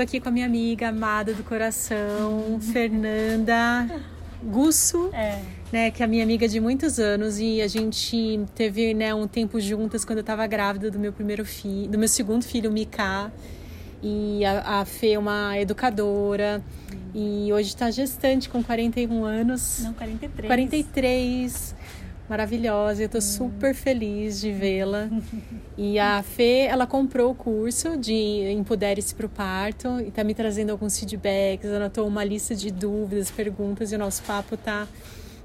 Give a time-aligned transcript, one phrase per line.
[0.00, 3.86] tô aqui com a minha amiga amada do coração, Fernanda
[4.42, 5.42] Gusso, É.
[5.70, 9.28] né, que é a minha amiga de muitos anos e a gente teve, né, um
[9.28, 13.30] tempo juntas quando eu tava grávida do meu primeiro filho, do meu segundo filho, Mika.
[14.02, 16.62] E a, a Fê é uma educadora
[17.14, 19.80] e hoje tá gestante com 41 anos.
[19.84, 20.46] Não, 43.
[20.46, 21.74] 43,
[22.30, 23.02] maravilhosa.
[23.02, 25.10] Eu tô super feliz de vê-la.
[25.76, 28.14] E a Fê, ela comprou o curso de
[28.52, 33.30] Empodere-se para o Parto e tá me trazendo alguns feedbacks, anotou uma lista de dúvidas,
[33.30, 34.86] perguntas e o nosso papo tá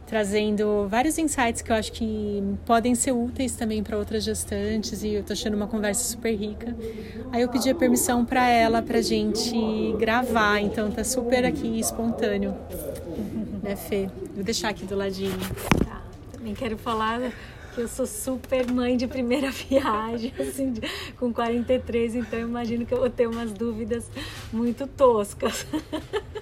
[0.05, 5.15] trazendo vários insights que eu acho que podem ser úteis também para outras gestantes e
[5.15, 6.75] eu tô achando uma conversa super rica.
[7.31, 9.55] Aí eu pedi a permissão para ela pra gente
[9.97, 12.53] gravar, então tá super aqui espontâneo.
[13.63, 14.07] Né, Fê?
[14.35, 15.39] Vou deixar aqui do ladinho.
[15.83, 16.04] Tá.
[16.45, 17.31] Também quero falar
[17.73, 20.81] que eu sou super mãe de primeira viagem, assim, de-
[21.17, 24.07] com 43, então eu imagino que eu vou ter umas dúvidas
[24.53, 25.65] muito toscas.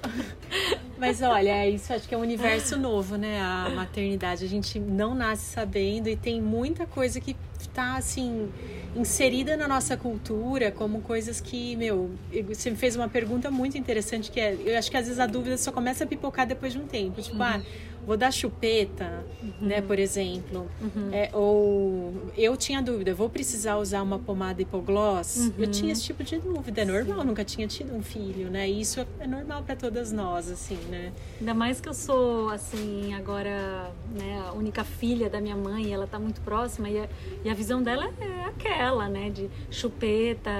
[1.00, 3.42] Mas olha, isso acho que é um universo novo, né?
[3.42, 4.44] A maternidade.
[4.44, 7.36] A gente não nasce sabendo e tem muita coisa que
[7.74, 8.50] tá assim
[8.96, 12.12] inserida na nossa cultura como coisas que, meu,
[12.48, 15.26] você me fez uma pergunta muito interessante que é, eu acho que às vezes a
[15.26, 17.60] dúvida só começa a pipocar depois de um tempo, tipo, ah,
[18.06, 19.24] vou dar chupeta,
[19.62, 20.68] né, por exemplo,
[21.12, 25.52] É, ou eu tinha dúvida, vou precisar usar uma pomada hipogloss?
[25.58, 28.70] Eu tinha esse tipo de dúvida, é normal, nunca tinha tido um filho, né?
[28.70, 31.12] E isso é normal para todas nós, assim, né?
[31.40, 36.08] Ainda mais que eu sou, assim, agora, né, a única filha da minha mãe, ela
[36.08, 37.08] tá muito próxima e a,
[37.44, 40.52] e a visão dela é aquela, né, de chupeta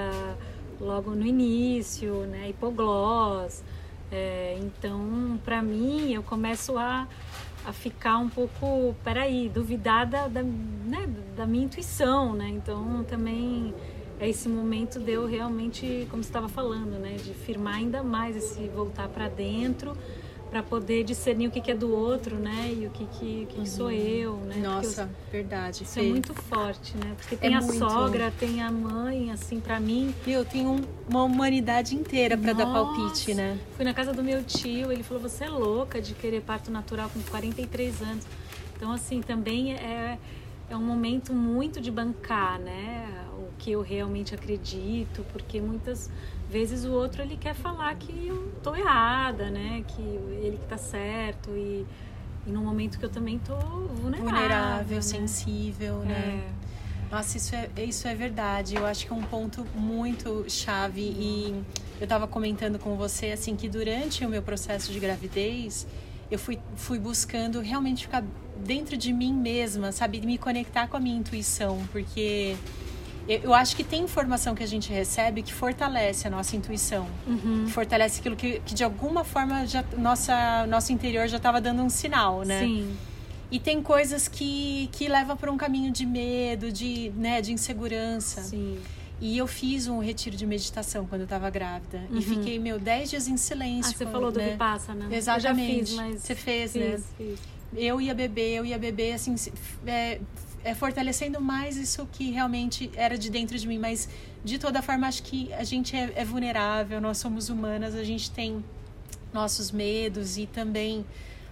[0.80, 3.62] logo no início, né, hipogloss.
[4.14, 7.08] É, então, pra mim, eu começo a,
[7.66, 12.48] a ficar um pouco, peraí, duvidar da, da, né, da minha intuição, né?
[12.48, 13.74] Então, também
[14.20, 18.36] é esse momento de eu realmente, como você estava falando, né, de firmar ainda mais
[18.36, 19.96] esse voltar para dentro
[20.54, 23.60] para poder discernir o que, que é do outro, né, e o que que, que,
[23.62, 24.54] que sou eu, né?
[24.58, 25.82] Nossa, verdade.
[25.82, 26.08] isso é Fê.
[26.08, 27.12] muito forte, né?
[27.16, 27.76] Porque tem a muito.
[27.76, 32.66] sogra, tem a mãe, assim, para mim, Meu, tem um- uma humanidade inteira para dar
[32.66, 33.58] palpite, né?
[33.74, 37.10] Fui na casa do meu tio, ele falou: Você é louca de querer parto natural
[37.12, 38.24] com 43 anos.
[38.76, 40.16] Então, assim, também é,
[40.70, 43.08] é um momento muito de bancar, né?
[43.36, 46.08] O que eu realmente acredito, porque muitas
[46.54, 49.82] vezes o outro ele quer falar que eu tô errada, né?
[49.88, 51.84] Que ele que tá certo e,
[52.46, 54.30] e num momento que eu também tô vulnerável.
[54.30, 55.02] Vulnerável, né?
[55.02, 56.44] sensível, né?
[56.48, 57.12] É.
[57.12, 58.76] Nossa, isso é, isso é verdade.
[58.76, 61.00] Eu acho que é um ponto muito chave.
[61.00, 61.60] E
[62.00, 65.88] eu tava comentando com você, assim, que durante o meu processo de gravidez,
[66.30, 68.22] eu fui, fui buscando realmente ficar
[68.64, 70.20] dentro de mim mesma, sabe?
[70.20, 72.56] Me conectar com a minha intuição, porque
[73.28, 77.06] eu, acho que tem informação que a gente recebe que fortalece a nossa intuição.
[77.26, 77.64] Uhum.
[77.66, 81.82] que Fortalece aquilo que, que de alguma forma já, nossa, nosso interior já estava dando
[81.82, 82.60] um sinal, né?
[82.60, 82.96] Sim.
[83.50, 88.42] E tem coisas que, que levam para um caminho de medo, de, né, de insegurança.
[88.42, 88.78] Sim.
[89.20, 92.02] E eu fiz um retiro de meditação quando eu estava grávida.
[92.10, 92.18] Uhum.
[92.18, 93.96] E fiquei, meu, 10 dias em Ah, silêncio.
[93.96, 94.50] você com- falou do né?
[94.50, 95.06] Vipassana.
[95.14, 95.80] Exatamente.
[95.80, 97.00] Eu já fiz, mas Você fez, fiz, né?
[97.16, 97.38] fiz.
[97.76, 99.34] Eu ia beber, eu ia beber, assim,
[99.86, 100.20] é,
[100.64, 103.78] é, fortalecendo mais isso que realmente era de dentro de mim.
[103.78, 104.08] Mas,
[104.44, 108.30] de toda forma, acho que a gente é, é vulnerável, nós somos humanas, a gente
[108.30, 108.64] tem
[109.32, 111.04] nossos medos e também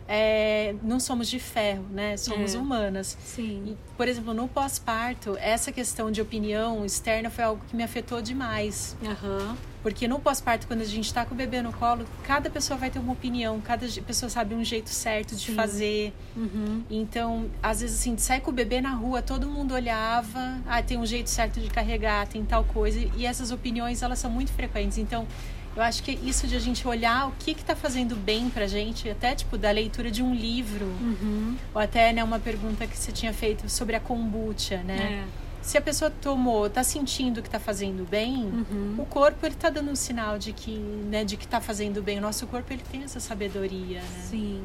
[0.09, 2.17] é, não somos de ferro, né?
[2.17, 2.59] Somos É.
[2.59, 3.17] humanas.
[3.25, 3.63] Sim.
[3.69, 8.21] E, por exemplo, no pós-parto, essa questão de opinião externa foi algo que me afetou
[8.23, 8.97] demais.
[9.05, 9.57] Aham.
[9.83, 12.89] Porque no pós-parto, quando a gente está com o bebê no colo, cada pessoa vai
[12.89, 15.55] ter uma opinião, cada pessoa sabe um jeito certo de Sim.
[15.55, 16.13] fazer.
[16.37, 16.83] Uhum.
[16.89, 20.81] Então, às vezes, assim, de sair com o bebê na rua, todo mundo olhava, ah,
[20.83, 23.01] tem um jeito certo de carregar, tem tal coisa.
[23.17, 24.99] E essas opiniões, elas são muito frequentes.
[24.99, 25.27] Então,
[25.75, 28.67] eu acho que isso de a gente olhar o que que tá fazendo bem pra
[28.67, 31.57] gente, até, tipo, da leitura de um livro, Uhum.
[31.75, 35.25] ou até, né, uma pergunta que você tinha feito sobre a kombucha, né?
[35.27, 35.43] É.
[35.63, 38.97] Se a pessoa tomou, tá sentindo que tá fazendo bem, Uhum.
[38.99, 42.19] o corpo ele tá dando um sinal de que, né, de que tá fazendo bem.
[42.19, 44.23] O nosso corpo ele tem essa sabedoria, né?
[44.29, 44.63] Sim.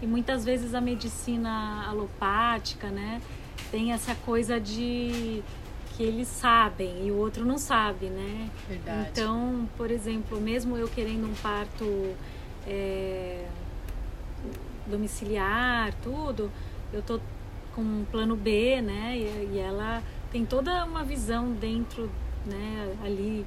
[0.00, 3.20] E muitas vezes a medicina alopática, né,
[3.72, 5.42] tem essa coisa de
[5.96, 8.48] que eles sabem e o outro não sabe, né?
[8.68, 9.08] Verdade.
[9.10, 12.14] Então, por exemplo, mesmo eu querendo um parto
[12.64, 13.44] é,
[14.86, 16.50] domiciliar, tudo,
[16.92, 17.20] eu tô
[17.74, 19.16] com um plano B, né?
[19.16, 22.10] E, e ela tem toda uma visão dentro,
[22.46, 22.96] né?
[23.04, 23.46] Ali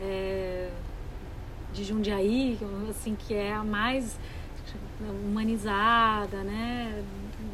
[0.00, 0.70] é,
[1.72, 4.18] de Jundiaí, assim, que é a mais
[5.00, 7.02] humanizada, né?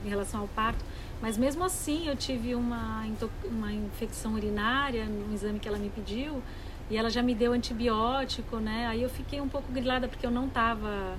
[0.04, 0.84] Em relação ao parto.
[1.20, 3.06] Mas mesmo assim eu tive uma,
[3.44, 6.42] uma infecção urinária no exame que ela me pediu
[6.90, 8.86] E ela já me deu antibiótico, né?
[8.86, 11.16] Aí eu fiquei um pouco grilada porque eu não tava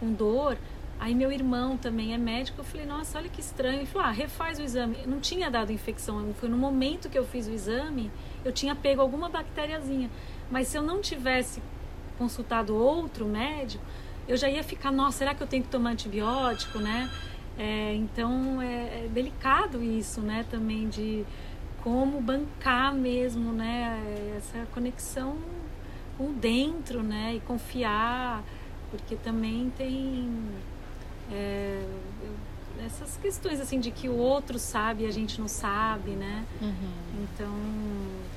[0.00, 0.56] com dor.
[1.00, 3.78] Aí meu irmão também é médico, eu falei, nossa, olha que estranho.
[3.78, 4.96] Ele falou, ah, refaz o exame.
[5.02, 8.10] Eu não tinha dado infecção, foi no momento que eu fiz o exame,
[8.44, 10.10] eu tinha pego alguma bactériazinha.
[10.50, 11.62] Mas se eu não tivesse
[12.18, 13.84] consultado outro médico,
[14.26, 17.08] eu já ia ficar, nossa, será que eu tenho que tomar antibiótico, né?
[17.56, 20.44] É, então é, é, delicado isso, né?
[20.50, 21.24] Também de
[21.82, 24.34] como bancar mesmo, né?
[24.36, 25.38] Essa conexão
[26.16, 27.34] com dentro, né?
[27.36, 28.44] E confiar,
[28.90, 30.30] porque também tem
[31.30, 31.84] é,
[32.84, 36.44] essas questões assim de que o outro sabe e a gente não sabe, né?
[36.60, 37.24] Uhum.
[37.24, 37.52] Então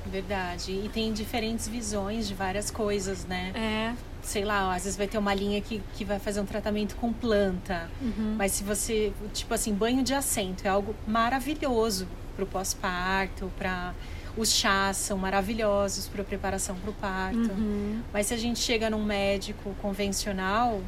[0.06, 3.52] verdade e tem diferentes visões de várias coisas, né?
[3.54, 3.94] É.
[4.22, 7.12] Sei lá, às vezes vai ter uma linha que, que vai fazer um tratamento com
[7.12, 8.36] planta, uhum.
[8.36, 13.94] mas se você tipo assim banho de assento é algo maravilhoso para o pós-parto, para
[14.36, 17.52] os chás são maravilhosos para preparação para o parto.
[17.52, 18.00] Uhum.
[18.12, 20.80] Mas se a gente chega num médico convencional,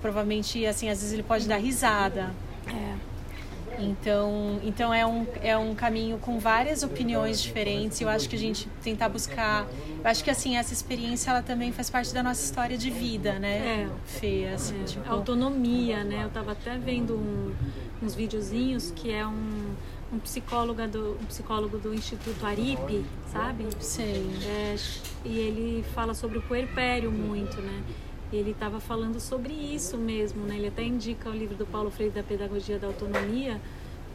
[0.00, 2.30] provavelmente assim às vezes ele pode dar risada.
[2.66, 3.10] É.
[3.80, 8.00] Então, então é um, é um caminho com várias opiniões diferentes.
[8.00, 9.66] Eu acho que a gente tentar buscar.
[10.02, 13.38] Eu acho que assim, essa experiência ela também faz parte da nossa história de vida,
[13.38, 13.86] né?
[13.86, 13.88] É.
[14.04, 14.84] Fê, assim, é.
[14.84, 15.10] tipo...
[15.10, 16.24] Autonomia, né?
[16.24, 17.54] Eu tava até vendo um,
[18.02, 19.74] uns videozinhos que é um,
[20.12, 23.66] um psicólogo do, um psicólogo do Instituto Aripe, sabe?
[23.80, 24.26] Sei.
[24.44, 24.76] É,
[25.24, 27.82] e ele fala sobre o puerpério muito, né?
[28.36, 30.56] Ele estava falando sobre isso mesmo, né?
[30.56, 33.60] Ele até indica o livro do Paulo Freire da Pedagogia da Autonomia,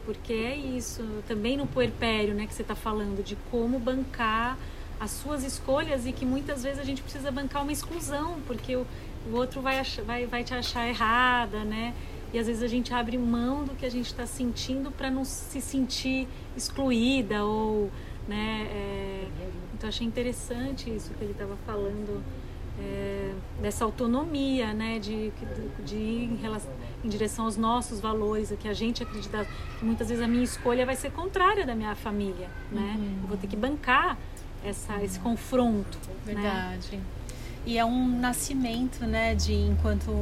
[0.04, 4.56] porque é isso, também no puerpério, né, que você está falando de como bancar
[4.98, 8.86] as suas escolhas e que muitas vezes a gente precisa bancar uma exclusão, porque o,
[9.30, 11.92] o outro vai, vai, vai te achar errada, né?
[12.32, 15.24] E às vezes a gente abre mão do que a gente está sentindo para não
[15.24, 16.26] se sentir
[16.56, 17.90] excluída ou,
[18.26, 18.68] né?
[18.70, 19.28] É...
[19.74, 22.22] Então achei interessante isso que ele estava falando
[22.78, 25.32] é, dessa autonomia, né, de,
[25.84, 26.70] de ir em, relação,
[27.04, 29.46] em, direção aos nossos valores, que a gente acredita
[29.78, 32.96] que muitas vezes a minha escolha vai ser contrária da minha família, né?
[32.98, 33.18] Uhum.
[33.22, 34.18] Eu vou ter que bancar
[34.64, 35.98] essa, esse confronto.
[36.26, 36.34] Né?
[36.34, 36.96] Verdade.
[36.96, 37.02] Né?
[37.64, 40.12] E é um nascimento, né, de enquanto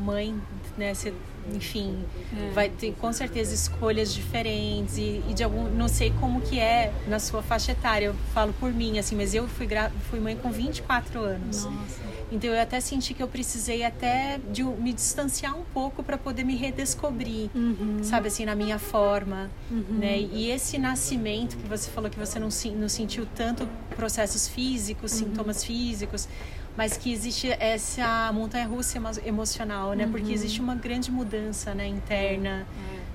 [0.00, 0.34] mãe,
[0.78, 1.12] né, você
[1.52, 2.04] enfim,
[2.36, 2.50] é.
[2.52, 6.92] vai ter com certeza escolhas diferentes e, e, de algum, não sei como que é
[7.06, 9.68] na sua faixa etária, eu falo por mim, assim, mas eu fui,
[10.10, 11.64] fui mãe com 24 anos.
[11.64, 12.14] Nossa.
[12.32, 16.42] Então eu até senti que eu precisei até de me distanciar um pouco para poder
[16.42, 18.02] me redescobrir, uhum.
[18.02, 19.98] sabe assim, na minha forma, uhum.
[19.98, 20.18] né?
[20.18, 25.18] E esse nascimento que você falou que você não, não sentiu tanto processos físicos, uhum.
[25.18, 26.28] sintomas físicos,
[26.76, 30.04] mas que existe essa montanha russa emocional, né?
[30.04, 30.12] Uhum.
[30.12, 32.66] Porque existe uma grande mudança, né, interna,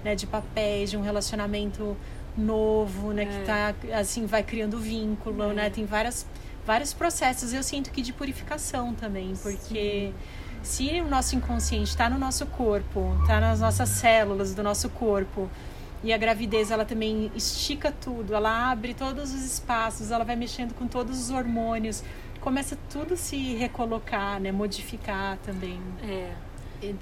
[0.03, 0.09] é.
[0.09, 1.95] né, de papéis, de um relacionamento
[2.37, 3.25] novo, né, é.
[3.25, 5.53] que tá assim vai criando vínculo, é.
[5.53, 5.69] né?
[5.69, 6.25] Tem várias
[6.65, 7.53] vários processos.
[7.53, 10.13] Eu sinto que de purificação também, porque
[10.63, 10.93] Sim.
[10.93, 15.49] se o nosso inconsciente está no nosso corpo, está nas nossas células do nosso corpo,
[16.01, 20.73] e a gravidez ela também estica tudo, ela abre todos os espaços, ela vai mexendo
[20.73, 22.03] com todos os hormônios
[22.39, 24.51] começa tudo se recolocar, né?
[24.51, 25.79] Modificar também.
[26.03, 26.33] É.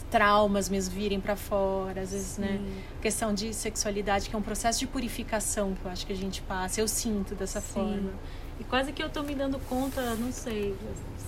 [0.10, 2.57] Traumas mesmo virem para fora, às vezes, né?
[2.57, 2.63] Sim.
[2.63, 2.84] né?
[3.01, 6.42] Questão de sexualidade, que é um processo de purificação que eu acho que a gente
[6.42, 6.81] passa.
[6.81, 7.74] Eu sinto dessa Sim.
[7.74, 8.12] forma.
[8.60, 10.75] E quase que eu tô me dando conta, não sei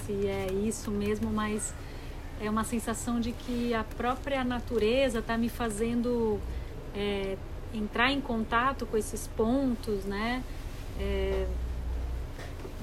[0.06, 1.74] se é isso mesmo, mas
[2.42, 6.40] é uma sensação de que a própria natureza tá me fazendo
[6.96, 7.38] é,
[7.72, 10.44] entrar em contato com esses pontos, né?
[11.00, 11.46] É,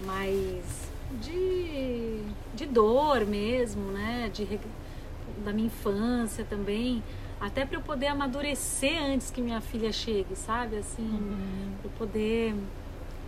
[0.04, 0.85] mais
[1.16, 2.20] de,
[2.54, 4.30] de dor mesmo, né?
[4.32, 4.60] De,
[5.44, 7.02] da minha infância também.
[7.40, 10.76] Até para eu poder amadurecer antes que minha filha chegue, sabe?
[10.76, 11.72] Assim, uhum.
[11.82, 12.54] para poder.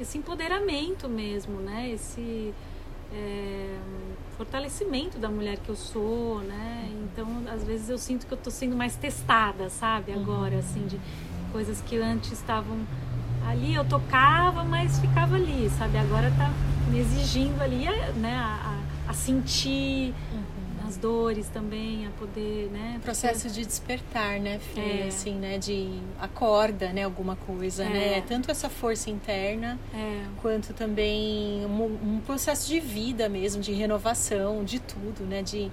[0.00, 1.90] Esse empoderamento mesmo, né?
[1.90, 2.54] Esse.
[3.12, 3.78] É,
[4.36, 6.90] fortalecimento da mulher que eu sou, né?
[7.04, 10.12] Então, às vezes eu sinto que eu tô sendo mais testada, sabe?
[10.12, 10.58] Agora, uhum.
[10.60, 11.00] assim, de
[11.50, 12.78] coisas que antes estavam
[13.46, 15.96] ali, eu tocava, mas ficava ali, sabe?
[15.96, 16.50] Agora tá
[16.88, 17.84] me exigindo ali
[18.16, 20.86] né, a, a, a sentir uhum.
[20.86, 22.98] as dores também, a poder, né?
[23.02, 24.80] Processo de despertar, né, Fê?
[24.80, 25.06] É.
[25.08, 25.58] Assim, né?
[25.58, 27.04] De acorda, né?
[27.04, 27.88] Alguma coisa, é.
[27.88, 28.24] né?
[28.26, 30.24] Tanto essa força interna, é.
[30.40, 35.42] quanto também um, um, processo de vida mesmo, de renovação, de tudo, né?
[35.42, 35.70] De,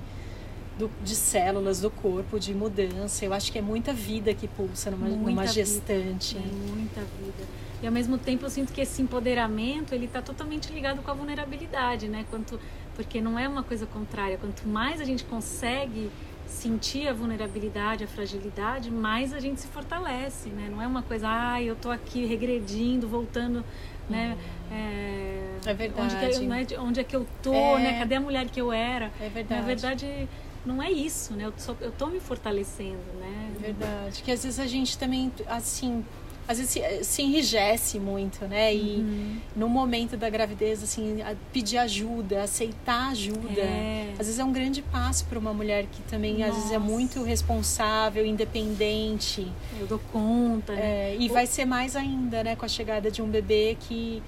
[0.77, 3.23] do, de células do corpo, de mudança.
[3.23, 6.35] Eu acho que é muita vida que pulsa numa, numa gestante.
[6.35, 6.47] Vida.
[6.47, 7.64] É muita vida.
[7.81, 11.13] E ao mesmo tempo eu sinto que esse empoderamento ele está totalmente ligado com a
[11.13, 12.25] vulnerabilidade, né?
[12.29, 12.59] Quanto,
[12.95, 14.37] porque não é uma coisa contrária.
[14.37, 16.09] Quanto mais a gente consegue
[16.47, 20.69] sentir a vulnerabilidade, a fragilidade, mais a gente se fortalece, né?
[20.71, 23.63] Não é uma coisa, ah, eu tô aqui regredindo, voltando
[24.09, 24.37] né?
[24.71, 26.15] É, é verdade.
[26.15, 27.79] Onde, que, né, onde é que eu tô, é.
[27.79, 27.99] né?
[27.99, 29.11] Cadê a mulher que eu era?
[29.19, 29.61] É verdade.
[29.61, 30.29] Na verdade,
[30.65, 31.45] não é isso, né?
[31.45, 33.51] Eu, só, eu tô me fortalecendo, né?
[33.57, 34.23] É verdade.
[34.23, 36.05] Que às vezes a gente também, assim,
[36.47, 38.73] às vezes se, se enrijece muito, né?
[38.73, 39.37] E uhum.
[39.55, 44.11] no momento da gravidez, assim, pedir ajuda, aceitar ajuda, é.
[44.19, 46.49] às vezes é um grande passo para uma mulher que também Nossa.
[46.49, 49.47] às vezes é muito responsável, independente.
[49.79, 51.13] Eu dou conta, né?
[51.13, 54.21] É, e vai ser mais ainda, né, com a chegada de um bebê que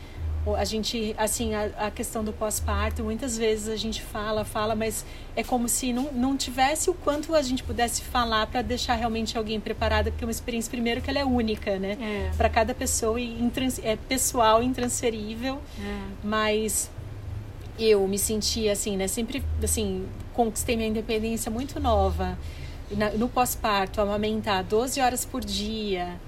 [0.55, 5.05] a gente, assim, a, a questão do pós-parto, muitas vezes a gente fala, fala, mas
[5.35, 9.37] é como se não, não tivesse o quanto a gente pudesse falar para deixar realmente
[9.37, 11.97] alguém preparada, porque é uma experiência, primeiro, que ela é única, né?
[11.99, 12.31] É.
[12.35, 15.99] Para cada pessoa e intrans, é pessoal, intransferível, é.
[16.23, 16.89] mas
[17.79, 19.07] eu me senti assim, né?
[19.07, 22.37] Sempre, assim, conquistei minha independência muito nova.
[23.17, 26.19] no pós-parto, amamentar 12 horas por dia,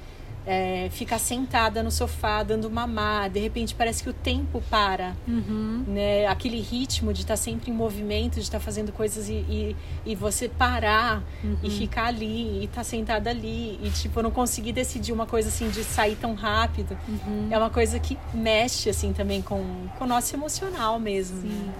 [0.50, 5.84] é, ficar sentada no sofá dando mamar, de repente parece que o tempo para, uhum.
[5.86, 6.25] né?
[6.25, 9.75] Aquele ritmo de estar tá sempre em movimento, de estar tá fazendo coisas e, e,
[10.08, 11.60] e você parar uhum.
[11.62, 15.50] e ficar ali e estar tá sentada ali e tipo não conseguir decidir uma coisa
[15.50, 17.50] assim de sair tão rápido uhum.
[17.51, 19.63] é uma coisa que mexe assim também com,
[20.00, 21.41] com o nosso emocional mesmo.
[21.41, 21.74] Sim, né?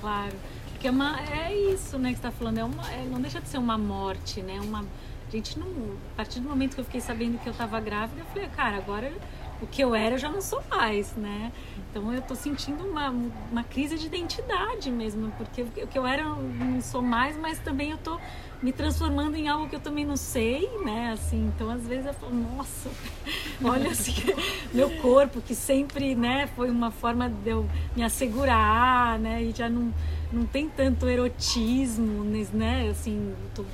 [0.00, 0.34] claro.
[0.72, 3.48] Porque é, uma, é isso, né, que está falando, é uma, é, não deixa de
[3.48, 4.60] ser uma morte, né?
[4.60, 4.84] Uma
[5.36, 5.66] gente não.
[6.12, 8.76] A partir do momento que eu fiquei sabendo que eu estava grávida, eu falei, cara,
[8.76, 9.12] agora
[9.60, 11.52] o que eu era eu já não sou mais, né?
[11.90, 16.22] Então eu tô sentindo uma, uma crise de identidade mesmo, porque o que eu era
[16.22, 18.18] eu não sou mais, mas também eu tô
[18.62, 21.12] me transformando em algo que eu também não sei, né?
[21.12, 22.88] Assim, então às vezes eu falo, nossa,
[23.62, 24.14] olha assim,
[24.72, 29.42] meu corpo que sempre, né, foi uma forma de eu me assegurar, né?
[29.42, 29.92] E já não,
[30.32, 32.88] não tem tanto erotismo, né?
[32.90, 33.64] Assim, tô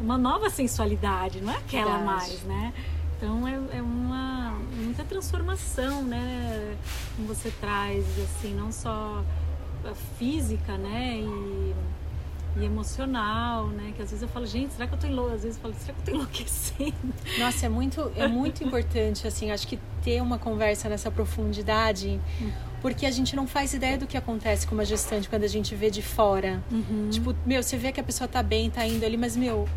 [0.00, 2.04] uma nova sensualidade, não é aquela Verdade.
[2.04, 2.72] mais, né?
[3.16, 6.76] Então é, é uma muita transformação, né?
[7.16, 9.22] Que você traz, assim, não só
[10.18, 11.18] física, né?
[11.18, 11.74] E,
[12.56, 13.92] e, emocional, né?
[13.96, 15.36] Que às vezes eu falo, gente, será que eu tô enlouquecendo?
[15.36, 17.14] Às vezes eu falo, será que eu tô enlouquecendo?
[17.38, 22.20] Nossa, é muito, é muito importante, assim, acho que ter uma conversa nessa profundidade.
[22.40, 25.48] Hum porque a gente não faz ideia do que acontece com uma gestante quando a
[25.48, 26.60] gente vê de fora.
[26.70, 27.08] Uhum.
[27.10, 29.68] Tipo, meu, você vê que a pessoa tá bem, tá indo ali, mas, meu,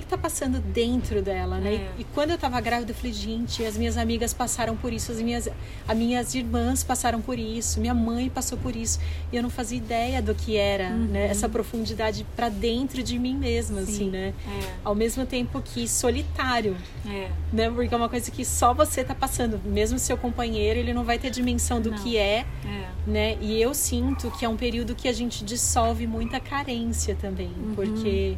[0.00, 1.74] que está passando dentro dela, né?
[1.74, 1.88] É.
[1.98, 5.20] E, quando eu estava grávida, eu falei, gente, as minhas amigas passaram por isso, as
[5.20, 5.48] minhas,
[5.86, 9.00] as minhas irmãs passaram por isso, minha mãe passou por isso,
[9.32, 11.06] e eu não fazia ideia do que era, uhum.
[11.06, 11.26] né?
[11.26, 13.92] Essa profundidade para dentro de mim mesma, Sim.
[13.92, 14.34] assim, né?
[14.46, 14.72] É.
[14.84, 17.30] Ao mesmo tempo que solitário, é.
[17.52, 17.70] né?
[17.70, 21.18] Porque é uma coisa que só você está passando, mesmo seu companheiro, ele não vai
[21.18, 21.98] ter dimensão do não.
[21.98, 23.38] que é, é, né?
[23.40, 27.74] E eu sinto que é um período que a gente dissolve muita carência também, uhum.
[27.74, 28.36] porque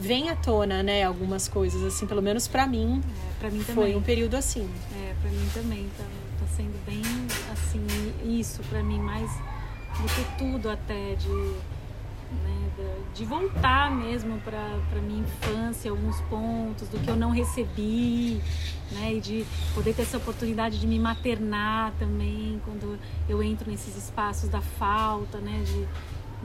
[0.00, 3.02] vem à tona, né, algumas coisas, assim, pelo menos para mim.
[3.04, 3.74] É, para mim também.
[3.74, 4.68] Foi um período assim.
[4.94, 6.04] É, para mim também tá,
[6.40, 7.02] tá sendo bem
[7.52, 7.86] assim,
[8.24, 12.70] isso para mim mais do que tudo até de né,
[13.12, 18.40] de voltar mesmo para minha infância alguns pontos do que eu não recebi
[18.92, 22.96] né e de poder ter essa oportunidade de me maternar também quando
[23.28, 25.88] eu entro nesses espaços da falta né de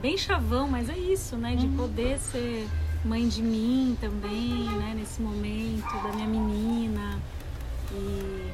[0.00, 1.76] bem chavão mas é isso né de uhum.
[1.76, 2.66] poder ser
[3.04, 7.20] mãe de mim também, né, nesse momento, da minha menina.
[7.92, 8.52] E,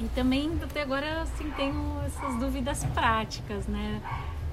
[0.00, 4.00] e também até agora assim tenho essas dúvidas práticas, né?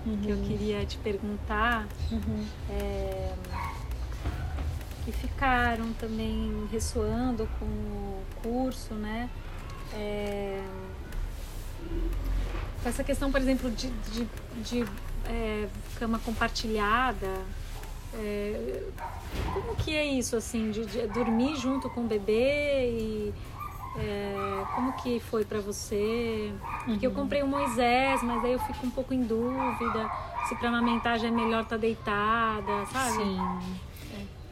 [0.06, 0.18] Uhum.
[0.18, 1.88] Que eu queria te perguntar.
[2.12, 2.46] Uhum.
[2.70, 3.34] É,
[5.06, 9.30] que ficaram também ressoando com o curso, né?
[9.94, 10.62] É,
[12.84, 14.28] essa questão, por exemplo, de, de,
[14.64, 14.86] de
[15.26, 17.28] é, cama compartilhada,
[18.18, 18.84] é,
[19.54, 23.34] como que é isso, assim, de, de, dormir junto com o bebê e
[23.98, 26.52] é, como que foi para você?
[26.86, 27.14] Porque uhum.
[27.14, 30.10] eu comprei o Moisés, mas aí eu fico um pouco em dúvida
[30.48, 33.24] se para amamentar já é melhor estar tá deitada, sabe?
[33.24, 33.87] Sim.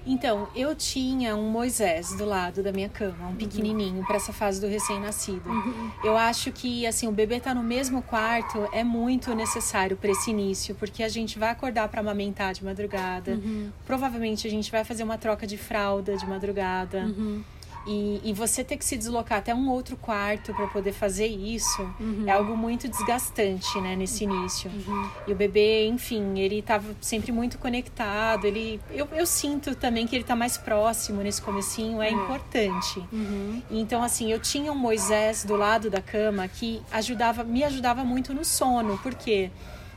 [0.06, 4.06] Então, eu tinha um Moisés do lado da minha cama, um pequenininho, uhum.
[4.06, 5.50] para essa fase do recém-nascido.
[5.50, 5.92] Uhum.
[6.04, 10.30] Eu acho que, assim, o bebê tá no mesmo quarto é muito necessário para esse
[10.30, 13.32] início, porque a gente vai acordar para amamentar de madrugada.
[13.32, 13.72] Uhum.
[13.86, 17.00] Provavelmente a gente vai fazer uma troca de fralda de madrugada.
[17.00, 17.44] Uhum.
[17.88, 21.84] E, e, você ter que se deslocar até um outro quarto para poder fazer isso
[22.00, 22.24] uhum.
[22.26, 24.72] é algo muito desgastante, né, nesse início.
[24.72, 25.10] Uhum.
[25.28, 28.46] E o bebê, enfim, ele estava sempre muito conectado.
[28.46, 32.24] Ele, eu, eu, sinto também que ele está mais próximo nesse comecinho, é uhum.
[32.24, 33.00] importante.
[33.14, 33.62] Uhum.
[33.70, 38.34] Então, assim, eu tinha um Moisés do lado da cama que ajudava, me ajudava muito
[38.34, 39.52] no sono, porque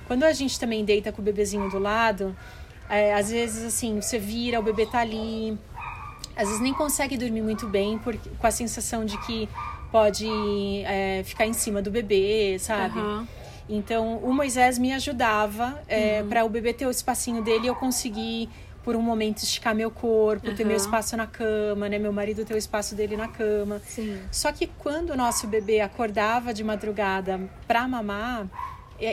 [0.06, 2.36] quando a gente também deita com o bebezinho do lado,
[2.88, 5.58] é, às vezes assim, você vira, o bebê tá ali
[6.38, 9.48] às vezes nem consegue dormir muito bem por, com a sensação de que
[9.92, 10.26] pode
[10.84, 12.98] é, ficar em cima do bebê, sabe?
[12.98, 13.26] Aham.
[13.68, 16.28] Então, o Moisés me ajudava é, Uhum.
[16.28, 18.48] para o bebê ter o espacinho dele e eu conseguir,
[18.82, 21.98] por um momento, esticar meu corpo, ter meu espaço na cama, né?
[21.98, 23.82] Meu marido ter o espaço dele na cama.
[23.86, 24.18] Sim.
[24.32, 28.46] Só que quando o nosso bebê acordava de madrugada para mamar,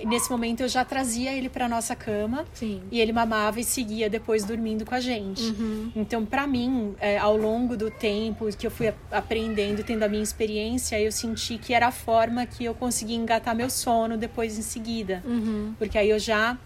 [0.05, 2.81] nesse momento eu já trazia ele para nossa cama Sim.
[2.91, 5.43] e ele mamava e seguia depois dormindo com a gente.
[5.43, 5.91] Uhum.
[5.95, 10.23] Então, para mim, é, ao longo do tempo que eu fui aprendendo, tendo a minha
[10.23, 14.63] experiência, eu senti que era a forma que eu conseguia engatar meu sono depois em
[14.63, 15.21] seguida.
[15.23, 15.75] Uhum.
[15.77, 16.57] Porque aí eu já,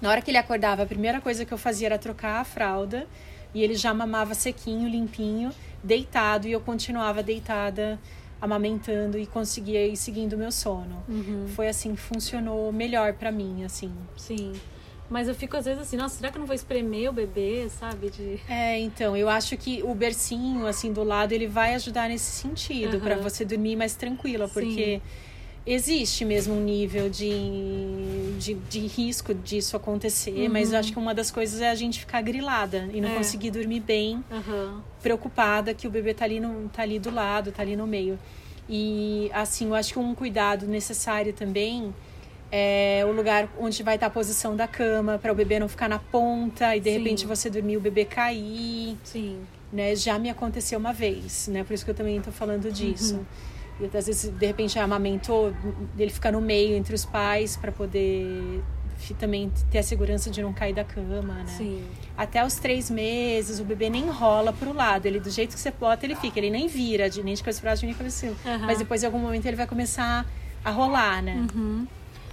[0.00, 3.06] na hora que ele acordava, a primeira coisa que eu fazia era trocar a fralda
[3.54, 5.50] e ele já mamava sequinho, limpinho,
[5.82, 7.98] deitado e eu continuava deitada,
[8.42, 11.00] amamentando e conseguia ir seguindo o meu sono.
[11.08, 11.46] Uhum.
[11.54, 13.92] Foi assim funcionou melhor pra mim, assim.
[14.16, 14.52] Sim.
[15.08, 17.68] Mas eu fico às vezes assim, nossa, será que eu não vou espremer o bebê,
[17.68, 18.10] sabe?
[18.10, 18.40] De...
[18.48, 22.96] É, então, eu acho que o bercinho, assim, do lado, ele vai ajudar nesse sentido,
[22.96, 23.00] Aham.
[23.00, 24.54] pra você dormir mais tranquila, Sim.
[24.54, 25.02] porque
[25.66, 30.74] existe mesmo um nível de, de, de risco disso acontecer, mas Uhum.
[30.74, 33.14] eu acho que uma das coisas é a gente ficar grilada e não É.
[33.14, 34.82] conseguir dormir bem, Aham.
[35.02, 38.18] preocupada que o bebê tá ali, no, tá ali do lado, tá ali no meio.
[38.68, 41.92] E, assim, eu acho que um cuidado necessário também
[42.50, 45.88] é o lugar onde vai estar a posição da cama, para o bebê não ficar
[45.88, 46.98] na ponta e de Sim.
[46.98, 49.40] repente você dormir o bebê cair Sim.
[49.72, 49.96] né?
[49.96, 51.64] Já me aconteceu uma vez, né?
[51.64, 53.14] Por isso que eu também tô falando disso.
[53.16, 53.24] Uhum.
[53.86, 55.52] Às vezes, de repente, amamentou,
[55.94, 58.62] dele ficar no meio entre os pais para poder
[59.18, 61.46] também ter a segurança de não cair da cama, né?
[61.46, 61.84] Sim.
[62.16, 65.06] Até os três meses, o bebê nem rola pro lado.
[65.06, 66.38] Ele, do jeito que você bota, ele fica.
[66.38, 68.36] Ele nem vira, de, nem de coisa pra baixo, nem de cima.
[68.46, 68.66] Aham.
[68.66, 70.24] Mas depois, em algum momento, ele vai começar
[70.64, 71.46] a rolar, né?
[71.54, 71.86] Uhum.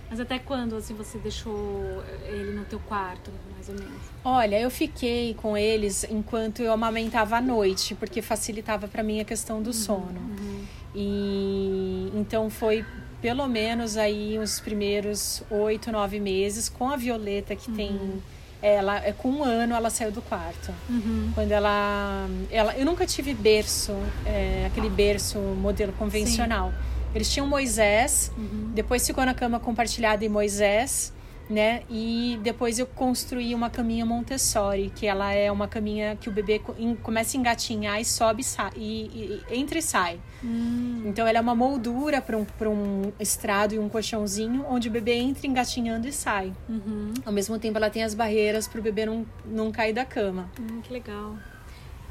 [0.10, 4.02] Mas até quando, assim, você deixou ele no teu quarto, mais ou menos?
[4.24, 9.26] Olha, eu fiquei com eles enquanto eu amamentava à noite, porque facilitava para mim a
[9.26, 10.20] questão do sono.
[10.20, 10.66] Uhum.
[10.96, 12.86] E então foi
[13.22, 18.22] pelo menos aí os primeiros oito, nove meses com a Violeta que tem
[18.62, 20.74] ela é com um ano ela saiu do quarto.
[20.90, 21.32] Uhum.
[21.34, 23.94] Quando ela, ela eu nunca tive berço,
[24.26, 26.74] é, aquele berço modelo convencional.
[27.16, 28.72] Eles tinham Moisés, Uhum.
[28.74, 31.14] depois ficou na cama compartilhada em Moisés,
[31.50, 31.82] né?
[31.90, 36.60] E depois eu construí uma caminha Montessori, que ela é uma caminha que o bebê
[37.02, 40.20] começa a engatinhar e sobe e, sai, e, e- e entra e sai.
[40.44, 41.02] Hum.
[41.06, 44.92] Então ela é uma moldura para um, pra um estrado e um colchãozinho, onde o
[44.92, 46.54] bebê entra engatinhando e sai.
[46.70, 47.14] Uhum.
[47.26, 50.50] Ao mesmo tempo ela tem as barreiras para o bebê não, não cair da cama.
[50.60, 51.36] Hum, que legal.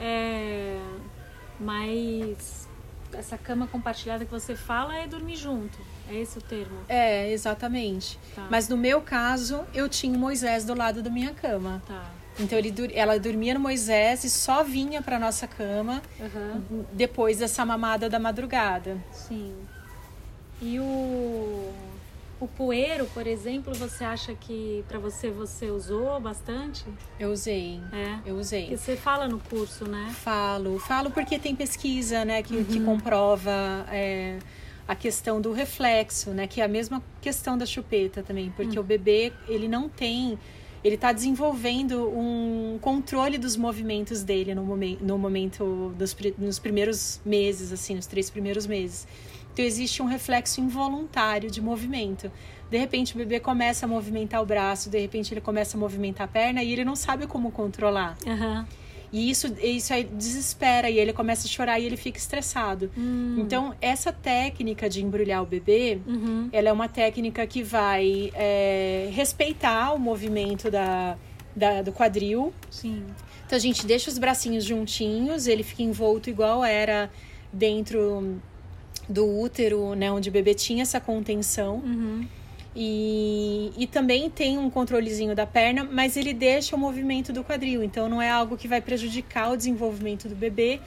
[0.01, 0.79] É...
[1.61, 2.58] Mas
[3.13, 5.79] essa cama compartilhada que você fala é dormir junto.
[6.09, 6.79] É esse o termo?
[6.89, 8.19] É, exatamente.
[8.35, 8.47] Tá.
[8.51, 11.83] Mas no meu caso, eu tinha o Moisés do lado da minha cama.
[11.87, 12.11] Tá.
[12.39, 16.63] Então ele, ela dormia no Moisés e só vinha para nossa cama Aham.
[16.93, 18.97] depois dessa mamada da madrugada.
[19.13, 19.55] Sim.
[20.63, 21.73] E o,
[22.41, 26.85] o poeiro, por exemplo, você acha que para você você usou bastante?
[27.19, 28.19] Eu usei, É.
[28.25, 28.63] eu usei.
[28.63, 30.11] Porque você fala no curso, né?
[30.15, 32.65] Falo, falo porque tem pesquisa, né, que, Uhum.
[32.65, 34.39] que comprova é,
[34.87, 38.83] a questão do reflexo, né, que é a mesma questão da chupeta também, porque Hum.
[38.83, 40.39] o bebê ele não tem,
[40.85, 47.21] ele está desenvolvendo um controle dos movimentos dele no momento, no momento dos nos primeiros
[47.25, 49.09] meses, assim, nos três primeiros meses.
[49.59, 52.31] Então existe um reflexo involuntário de movimento.
[52.71, 56.27] De repente o bebê começa a movimentar o braço, de repente ele começa a movimentar
[56.27, 58.17] a perna e ele não sabe como controlar.
[58.25, 58.65] Aham.
[59.13, 62.89] E isso, isso aí desespera e ele começa a chorar e ele fica estressado.
[62.97, 63.35] Hum.
[63.39, 66.49] Então, essa técnica de embrulhar o bebê, Uhum.
[66.53, 71.17] ela é uma técnica que vai é, respeitar o movimento da,
[71.57, 72.53] da- do quadril.
[72.71, 73.03] Sim.
[73.45, 77.11] Então, a gente deixa os bracinhos juntinhos, ele fica envolto igual era
[77.53, 78.39] dentro
[79.09, 81.77] do útero, né, onde o bebê tinha essa contenção.
[81.77, 82.27] Uhum.
[82.77, 87.83] E, e também tem um controlezinho da perna, mas ele deixa o movimento do quadril,
[87.83, 90.79] então não é algo que vai prejudicar o desenvolvimento do bebê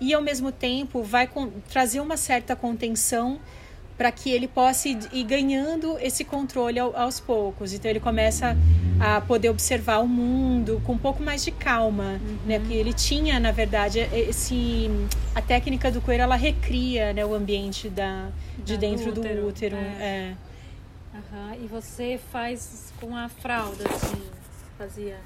[0.00, 1.28] e ao mesmo tempo vai
[1.68, 3.40] trazer uma certa contenção
[3.98, 7.72] para que ele possa ir, ganhando esse controle ao- aos poucos.
[7.72, 8.56] Então ele começa
[9.00, 12.60] a poder observar o mundo com um pouco mais de calma, né?
[12.60, 14.88] Porque ele tinha, na verdade, esse
[15.34, 19.20] a técnica do coelho ela recria, né, o ambiente da de Da- do dentro do
[19.20, 19.76] útero, útero.
[19.76, 19.80] é.
[20.00, 20.34] é.
[21.14, 21.56] Aham.
[21.62, 24.22] E você faz com a fralda, assim,
[24.78, 25.16] fazia.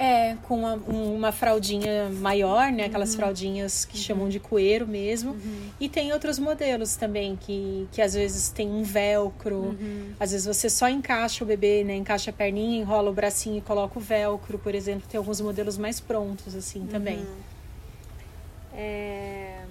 [0.00, 2.84] É, com uma, um- uma fraldinha maior, né?
[2.84, 5.36] Aquelas fraldinhas que chamam de coeiro mesmo.
[5.80, 9.56] E tem outros modelos também, que, que às vezes tem um velcro.
[9.56, 10.12] Uhum.
[10.20, 11.96] Às vezes você só encaixa o bebê, né?
[11.96, 15.02] Encaixa a perninha, enrola o bracinho e coloca o velcro, por exemplo.
[15.08, 17.26] Tem alguns modelos mais prontos, assim, também.
[18.72, 19.64] É...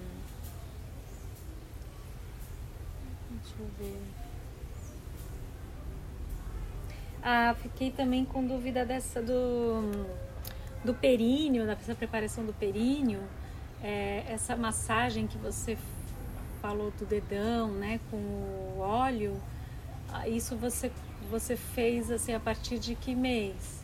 [3.30, 3.96] Deixa eu ver.
[7.22, 10.06] Ah, fiquei também com dúvida dessa do,
[10.84, 13.20] do períneo, dessa preparação do períneo.
[13.82, 15.76] É, essa massagem que você
[16.60, 19.36] falou do dedão, né, com o óleo.
[20.12, 20.90] Ah, isso você,
[21.30, 23.78] você fez assim a partir de que mês?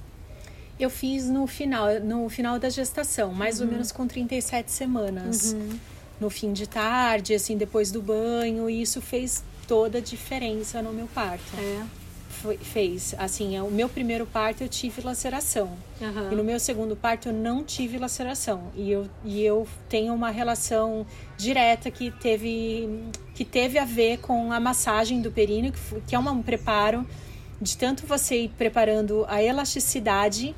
[0.79, 3.67] Eu fiz no final, no final da gestação, mais uhum.
[3.67, 5.53] ou menos com 37 semanas.
[5.53, 5.79] Uhum.
[6.21, 10.93] No fim de tarde, assim, depois do banho, e isso fez toda a diferença no
[10.93, 11.45] meu parto.
[11.59, 12.04] É.
[12.61, 13.15] Fez.
[13.19, 15.71] Assim, é, o meu primeiro parto eu tive laceração.
[16.01, 16.33] Uhum.
[16.33, 18.71] E no meu segundo parto eu não tive laceração.
[18.75, 22.89] E eu, e eu tenho uma relação direta que teve,
[23.35, 27.07] que teve a ver com a massagem do períneo, que, que é um preparo
[27.61, 30.55] de tanto você ir preparando a elasticidade,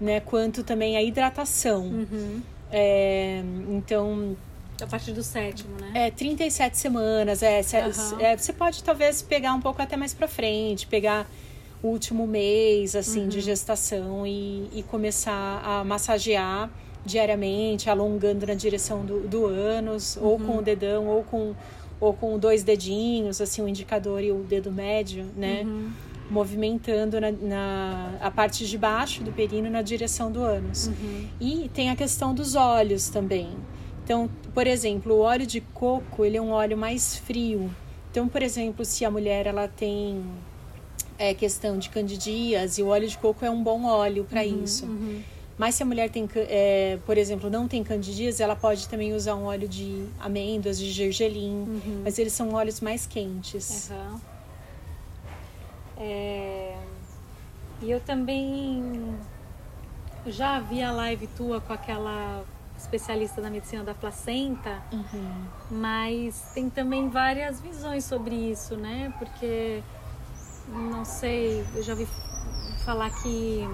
[0.00, 1.82] né, quanto também a hidratação.
[1.86, 2.42] Uhum.
[2.70, 4.36] É, então.
[4.80, 6.06] A partir do sétimo, né?
[6.06, 7.42] É, 37 semanas.
[7.42, 8.20] É, uhum.
[8.20, 11.28] é, você pode talvez pegar um pouco até mais pra frente, pegar
[11.82, 13.28] o último mês, assim, uhum.
[13.28, 16.70] de gestação e, e começar a massagear
[17.04, 21.54] diariamente, alongando na direção do, do ânus, ou com o dedão, ou com,
[22.00, 25.62] ou com dois dedinhos, assim, o indicador e o dedo médio, né?
[25.64, 25.92] Uhum
[26.30, 30.88] movimentando na, na, a parte de baixo do períneo na direção do ânus.
[30.88, 31.28] Uhum.
[31.40, 33.50] E tem a questão dos olhos também.
[34.06, 37.68] Então, por exemplo, o óleo de coco, ele é um óleo mais frio.
[38.08, 40.24] Então, por exemplo, se a mulher ela tem
[41.18, 44.86] é, questão de candidíase, o óleo de coco é um bom óleo para uhum, isso.
[44.86, 45.22] Uhum.
[45.58, 49.34] Mas se a mulher tem, é, por exemplo, não tem candidíase, ela pode também usar
[49.34, 51.64] um óleo de amêndoas, de gergelim.
[51.66, 52.02] Uhum.
[52.04, 53.90] Mas eles são óleos mais quentes.
[53.90, 54.20] Uhum.
[55.98, 56.76] É...
[57.82, 59.16] E eu também
[60.28, 62.44] já vi a live tua com aquela
[62.78, 65.44] especialista da medicina da placenta, uhum.
[65.70, 69.12] mas tem também várias visões sobre isso, né?
[69.18, 69.82] Porque
[70.68, 72.06] não sei, eu já vi
[72.84, 73.66] falar que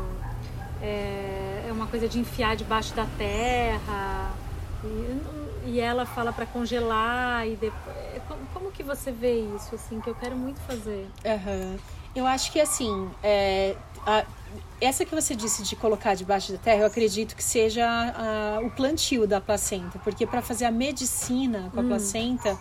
[0.80, 4.30] é, é uma coisa de enfiar debaixo da terra
[4.84, 10.00] e, e ela fala para congelar e depois, como, como, que você vê isso assim
[10.00, 11.08] que eu quero muito fazer?
[11.24, 11.78] Uhum.
[12.14, 13.75] Eu acho que assim, é,
[14.07, 14.25] a,
[14.81, 18.70] essa que você disse de colocar debaixo da terra, eu acredito que seja a, o
[18.70, 21.88] plantio da placenta, porque para fazer a medicina com a hum.
[21.88, 22.59] placenta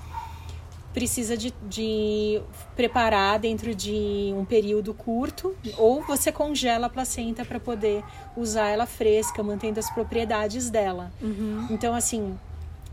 [0.93, 2.41] precisa de, de,
[2.75, 8.03] preparar dentro de um período curto, ou você congela a placenta para poder
[8.35, 11.11] usar ela fresca, mantendo as propriedades dela.
[11.21, 11.67] Uhum.
[11.69, 12.37] Então, assim,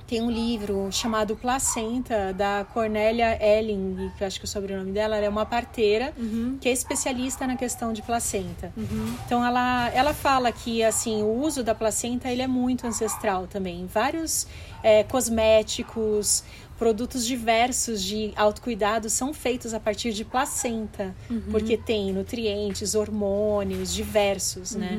[0.09, 4.91] tem um livro chamado Placenta, da Cornélia Elling, que eu acho que é o sobrenome
[4.91, 6.57] dela, ela é uma parteira uhum.
[6.59, 8.73] que é especialista na questão de placenta.
[8.75, 9.15] Uhum.
[9.27, 13.85] Então ela, ela fala que assim o uso da placenta ele é muito ancestral também.
[13.85, 14.47] Vários
[14.83, 16.43] é, cosméticos,
[16.79, 21.43] produtos diversos de autocuidado são feitos a partir de placenta, uhum.
[21.51, 24.97] porque tem nutrientes, hormônios diversos, né?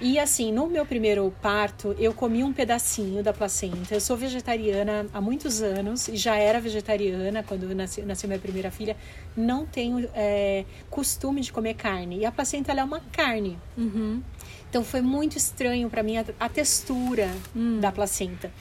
[0.00, 3.94] E assim, no meu primeiro parto, eu comi um pedacinho da placenta.
[3.94, 8.70] Eu sou vegetariana há muitos anos e já era vegetariana quando nasceu, nasceu minha primeira
[8.70, 8.96] filha.
[9.36, 12.18] Não tenho é, costume de comer carne.
[12.18, 13.58] E a placenta é uma carne.
[13.76, 14.22] Uhum.
[14.70, 17.80] Então foi muito estranho para mim a, a textura uhum.
[17.80, 18.52] da placenta.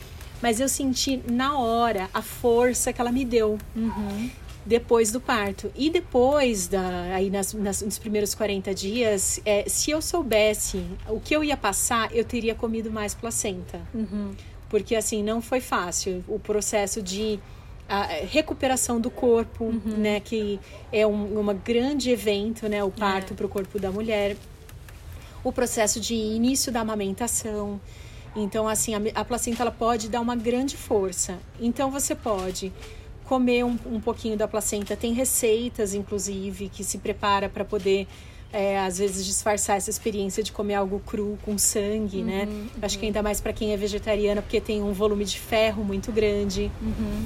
[0.41, 3.60] Mas eu senti na hora a força que ela me deu.
[3.76, 4.30] Uhum
[4.67, 5.71] depois do parto.
[5.75, 11.19] E depois, da, aí nas, nas, nos primeiros 40 dias, é, se eu soubesse o
[11.21, 13.80] que eu ia passar, eu teria comido mais placenta.
[13.93, 14.32] Uhum.
[14.69, 16.23] Porque, assim, não foi fácil.
[16.27, 17.39] O processo de
[17.88, 19.97] a recuperação do corpo, uhum.
[19.97, 20.19] né?
[20.19, 20.60] Que
[20.91, 22.84] é um uma grande evento, né?
[22.84, 23.36] O parto é.
[23.38, 24.36] para o corpo da mulher.
[25.41, 27.80] O processo de início da amamentação.
[28.36, 31.39] Então, assim, a, a placenta ela pode dar uma grande força.
[31.58, 32.73] Então, você pode
[33.27, 34.95] comer um, um pouquinho da placenta.
[34.95, 38.07] Tem receitas, inclusive, que se prepara para poder
[38.51, 42.47] é, às vezes disfarçar essa experiência de comer algo cru com sangue, né?
[42.49, 42.69] uhum, né?
[42.81, 46.11] Acho que ainda mais para quem é vegetariana, porque tem um volume de ferro muito
[46.11, 46.71] grande.
[46.81, 47.25] Uhum.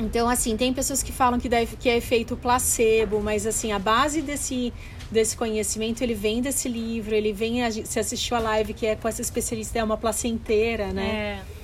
[0.00, 3.80] Então, assim, tem pessoas que falam que, deve, que é efeito placebo, mas assim, a
[3.80, 4.72] base desse,
[5.10, 9.08] desse conhecimento, ele vem desse livro, ele vem, você assistiu a live que é com
[9.08, 11.42] essa especialista, é uma placenteira, né?
[11.44, 11.58] É.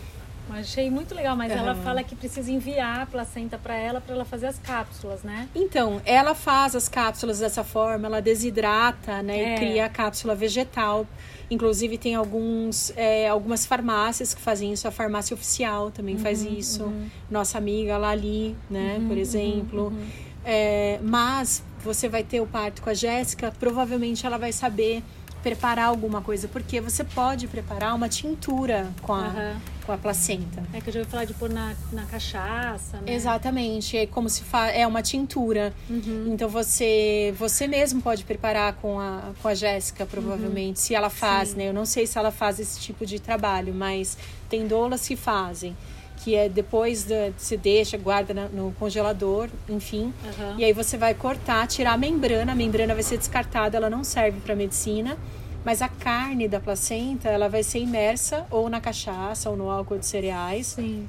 [0.51, 1.59] Achei muito legal, mas uhum.
[1.59, 5.49] ela fala que precisa enviar a placenta para ela para ela fazer as cápsulas, né?
[5.55, 9.55] Então, ela faz as cápsulas dessa forma, ela desidrata, né, é.
[9.55, 11.07] e cria a cápsula vegetal.
[11.51, 16.43] Inclusive tem alguns, é, algumas farmácias que fazem isso, a farmácia oficial também uhum, faz
[16.43, 16.85] isso.
[16.85, 17.09] Uhum.
[17.31, 19.83] Nossa amiga Lali, né, uhum, por exemplo.
[19.85, 20.07] Uhum, uhum.
[20.45, 25.03] É, mas você vai ter o parto com a Jéssica, provavelmente ela vai saber
[25.45, 29.61] preparar alguma coisa, porque você pode preparar uma tintura com a, Aham.
[29.85, 30.65] com a placenta.
[30.73, 33.13] É que eu já ouvi falar de pôr na, na cachaça, né?
[33.13, 34.69] Exatamente, é como se fa...
[34.71, 35.75] é uma tintura.
[35.91, 36.31] Uhum.
[36.33, 41.51] Então você você mesmo pode preparar com a com a Jéssica, provavelmente, se ela faz,
[41.51, 41.57] Sim.
[41.59, 41.69] né?
[41.69, 44.17] Eu não sei se ela faz esse tipo de trabalho, mas
[44.49, 45.77] tem doulas que fazem,
[46.17, 50.13] que é depois da você deixa, guarda na- no congelador, enfim.
[50.25, 50.57] Aham.
[50.59, 54.03] E aí você vai cortar, tirar a membrana, a membrana vai ser descartada, ela não
[54.05, 55.19] serve para medicina,
[55.65, 59.99] mas a carne da placenta, ela vai ser imersa ou na cachaça ou no álcool
[59.99, 61.09] de cereais Sim.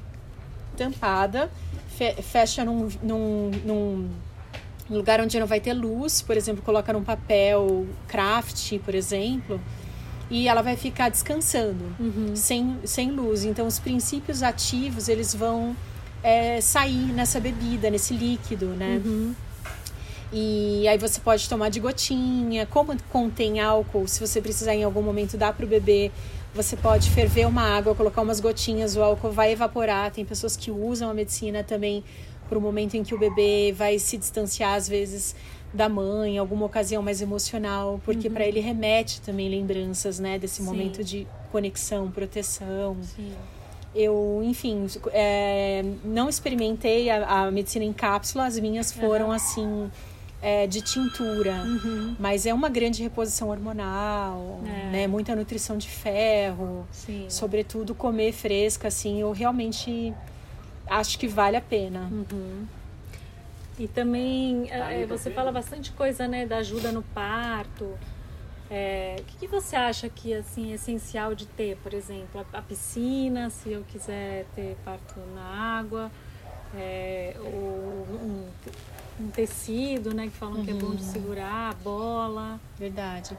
[0.76, 1.50] tampada,
[1.96, 4.10] fe- fecha num, num, num
[4.90, 9.60] lugar onde não vai ter luz, por exemplo, coloca num papel craft, por exemplo,
[10.30, 12.34] e ela vai ficar descansando, Uhum.
[12.34, 13.44] sem, sem luz.
[13.44, 15.76] Então, os princípios ativos, eles vão
[16.22, 19.00] é, sair nessa bebida, nesse líquido, né?
[19.04, 19.34] Uhum.
[20.32, 22.66] E aí você pode tomar de gotinha.
[22.66, 26.10] Como contém álcool, se você precisar em algum momento dar pro bebê,
[26.52, 30.10] você pode ferver uma água, colocar umas gotinhas, o álcool vai evaporar.
[30.10, 32.02] Tem pessoas que usam a medicina também
[32.48, 35.34] para o momento em que o bebê vai se distanciar às vezes
[35.72, 40.64] da mãe, alguma ocasião mais emocional, porque para ele remete também lembranças, né, desse Sim.
[40.64, 42.96] momento de conexão, proteção.
[43.02, 43.32] Sim.
[43.94, 49.90] Eu, enfim, é, não experimentei a, a medicina em cápsula, as minhas foram assim
[50.42, 52.14] é, de tintura, Uhum.
[52.18, 54.90] mas é uma grande reposição hormonal, É.
[54.90, 55.06] né?
[55.06, 57.24] Muita nutrição de ferro, Sim.
[57.28, 60.12] sobretudo comer fresca, assim, eu realmente
[60.88, 62.08] acho que vale a pena.
[62.12, 62.64] Uhum.
[63.78, 67.98] E também é, você fala bastante coisa, né, da ajuda no parto.
[68.70, 72.58] É, o que, que você acha que assim é essencial de ter, por exemplo, a,
[72.58, 76.10] a piscina, se eu quiser ter parto na água,
[76.74, 78.48] é, ou um,
[79.20, 82.60] um tecido, né, que falam que é bom de segurar, a bola.
[82.78, 83.36] Verdade.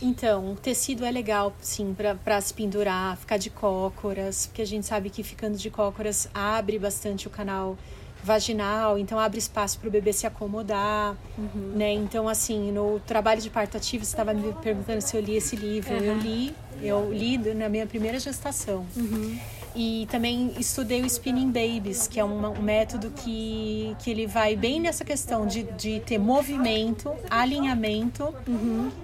[0.00, 4.86] Então, o tecido é legal, sim, para se pendurar, ficar de cócoras, porque a gente
[4.86, 7.76] sabe que ficando de cócoras abre bastante o canal
[8.28, 11.16] vaginal, então abre espaço para o bebê se acomodar,
[11.74, 11.92] né?
[11.92, 15.56] Então, assim, no trabalho de parto ativo, você estava me perguntando se eu li esse
[15.56, 15.94] livro.
[15.94, 16.22] Eu Aham.
[16.22, 18.86] li, eu li na minha primeira gestação.
[19.74, 24.56] E também estudei o Spinning Babies, que é uma- um método que, que ele vai
[24.56, 28.34] bem nessa questão de, de ter movimento, alinhamento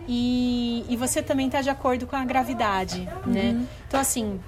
[0.08, 3.56] e, e você também tá de acordo com a gravidade, né?
[3.86, 4.40] Então, assim,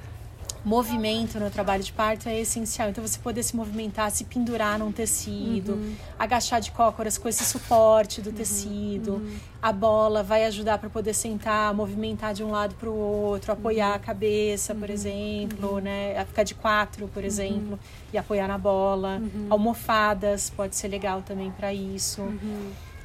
[0.66, 2.88] movimento no trabalho de parto é essencial.
[2.88, 5.78] Então, você poder se movimentar, se pendurar num tecido,
[6.18, 9.22] agachar de cócoras com esse suporte do tecido.
[9.62, 13.94] A bola vai ajudar para poder sentar, movimentar de um lado para o outro, apoiar
[13.94, 16.18] a cabeça, por exemplo, né?
[16.18, 17.78] A Ficar de quatro, por exemplo,
[18.12, 19.22] e apoiar na bola.
[19.48, 22.22] Almofadas pode ser legal também para isso.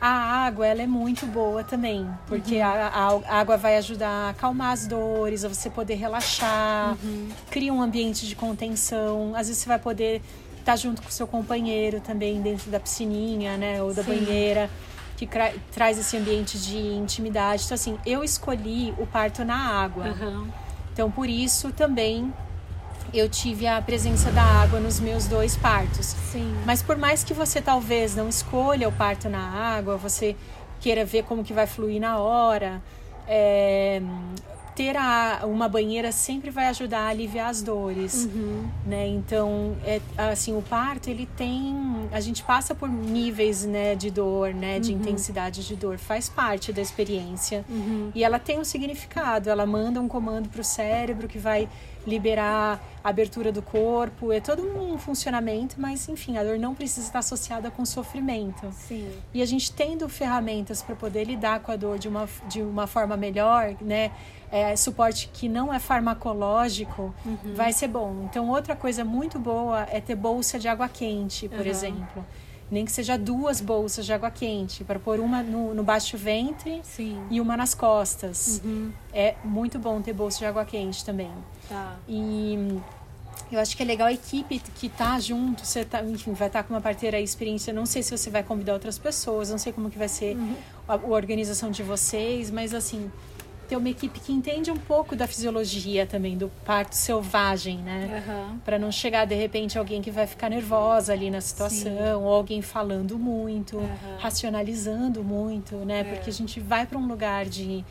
[0.02, 4.30] A água, ela é muito boa também, porque a, a- a água vai ajudar a
[4.30, 6.98] acalmar as dores, a você poder relaxar,
[7.52, 9.34] cria um ambiente de contenção.
[9.36, 10.20] Às vezes você vai poder
[10.58, 14.10] estar junto com o seu companheiro também dentro da piscininha, né, ou da Sim.
[14.26, 14.72] banheira,
[15.18, 15.30] que
[15.72, 17.64] traz esse ambiente de intimidade.
[17.66, 20.06] Então, assim, eu escolhi o parto na água.
[20.08, 20.48] Aham.
[20.94, 22.34] Então, por isso também
[23.13, 26.08] eu tive a presença da água nos meus dois partos.
[26.32, 26.56] Sim.
[26.65, 30.36] Mas por mais que você talvez não escolha o parto na água, você
[30.80, 32.82] queira ver como que vai fluir na hora,
[33.28, 34.02] é,
[34.82, 38.67] ter a- uma banheira sempre vai ajudar a aliviar as dores, Uhum.
[38.84, 39.08] né?
[39.08, 41.76] Então, é, assim, o parto ele tem,
[42.12, 46.74] a gente passa por níveis, né, de dor, né, de intensidade de dor, faz parte
[46.74, 47.63] da experiência.
[47.70, 48.12] Uhum.
[48.15, 51.70] E ela tem um significado, ela manda um comando para o cérebro que vai
[52.08, 57.06] liberar a abertura do corpo, é todo um funcionamento, mas enfim, a dor não precisa
[57.06, 58.67] estar associada com sofrimento.
[58.72, 59.08] Sim.
[59.32, 62.88] E a gente tendo ferramentas para poder lidar com a dor de uma, de uma
[62.88, 64.10] forma melhor, né?
[64.52, 67.14] É, suporte que não é farmacológico,
[67.56, 68.26] vai ser bom.
[68.30, 71.70] Então, outra coisa muito boa é ter bolsa de água quente, por Aham.
[71.70, 72.26] exemplo.
[72.70, 76.82] Nem que seja duas bolsas de água quente, para pôr uma no, no baixo ventre
[76.84, 77.18] Sim.
[77.30, 78.62] e uma nas costas.
[78.64, 78.92] Uhum.
[79.14, 81.32] É muito bom ter bolsa de água quente também.
[81.68, 81.98] Tá.
[82.08, 82.80] E
[83.52, 86.64] eu acho que é legal a equipe que tá junto, você tá, enfim, vai estar
[86.64, 87.74] com uma parteira aí, experiência.
[87.74, 90.38] Não sei se você vai convidar outras pessoas, não sei como que vai ser
[90.88, 93.12] a, a organização de vocês, mas assim,
[93.72, 98.22] ter uma equipe que entende um pouco da fisiologia também, do parto selvagem, né?
[98.28, 98.60] Aham.
[98.66, 102.62] Para não chegar de repente alguém que vai ficar nervosa ali na situação, ou alguém
[102.62, 104.18] falando muito, Aham.
[104.20, 106.02] racionalizando muito, né?
[106.02, 106.04] É.
[106.04, 107.86] Porque a gente vai para um lugar de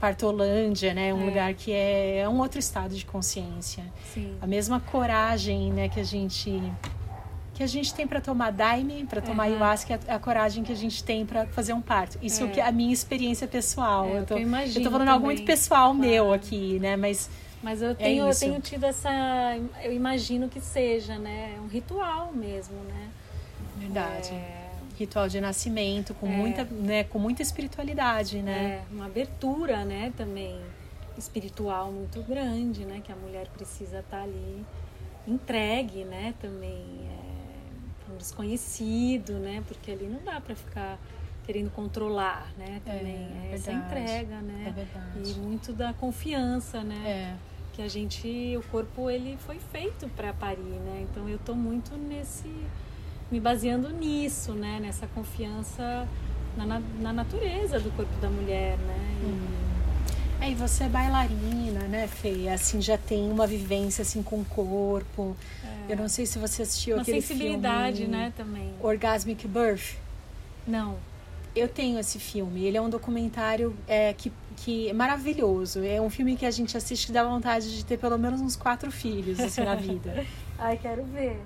[0.00, 1.14] partolândia, né?
[1.14, 1.24] Um É.
[1.26, 3.84] lugar que é, é um outro estado de consciência.
[4.12, 4.36] Sim.
[4.40, 6.72] A mesma coragem, né, que a gente
[7.60, 9.50] que a gente tem para tomar daime, para tomar uhum.
[9.50, 12.18] ayahuasca, é a coragem que a gente tem para fazer um parto.
[12.22, 12.48] Isso é.
[12.48, 14.06] que é a minha experiência pessoal.
[14.06, 15.08] É, eu, tô, eu, eu tô falando também.
[15.08, 15.98] algo muito pessoal claro.
[15.98, 16.96] meu aqui, né?
[16.96, 17.28] Mas
[17.62, 19.10] mas eu é tenho, é eu tenho tido essa,
[19.82, 23.10] eu imagino que seja, né, um ritual mesmo, né?
[23.76, 24.32] Verdade.
[24.32, 24.70] É...
[24.98, 26.30] Ritual de nascimento com é...
[26.30, 28.82] muita, né, com muita espiritualidade, né?
[28.90, 30.58] É, uma abertura, né, também
[31.18, 34.64] espiritual muito grande, né, que a mulher precisa estar tá ali
[35.28, 37.29] entregue, né, também é,
[38.12, 40.98] um desconhecido, né, porque ali não dá para ficar
[41.44, 45.30] querendo controlar, né, também é, é essa entrega, né, é verdade.
[45.30, 47.36] e muito da confiança, né, é.
[47.74, 51.96] que a gente, o corpo ele foi feito para parir, né, então eu tô muito
[51.96, 52.50] nesse,
[53.30, 56.06] me baseando nisso, né, nessa confiança
[56.56, 59.18] na, na natureza do corpo da mulher, né.
[59.22, 59.70] E, hum.
[60.40, 62.48] É, e você é bailarina, né, Fê?
[62.48, 65.36] Assim, já tem uma vivência assim com o corpo.
[65.88, 65.92] É.
[65.92, 68.72] Eu não sei se você assistiu uma aquele sensibilidade, filme, né, também.
[68.80, 69.96] Orgasmic Birth.
[70.66, 70.96] Não.
[71.54, 72.64] Eu tenho esse filme.
[72.64, 75.82] Ele é um documentário é, que, que é maravilhoso.
[75.82, 78.54] É um filme que a gente assiste que dá vontade de ter pelo menos uns
[78.54, 80.24] quatro filhos assim na vida.
[80.58, 81.40] Ai, quero ver.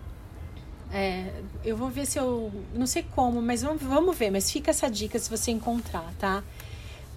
[0.93, 1.31] É,
[1.65, 2.53] eu vou ver se eu.
[2.75, 4.31] Não sei como, mas vamos, vamos ver.
[4.31, 6.43] Mas fica essa dica se você encontrar, tá?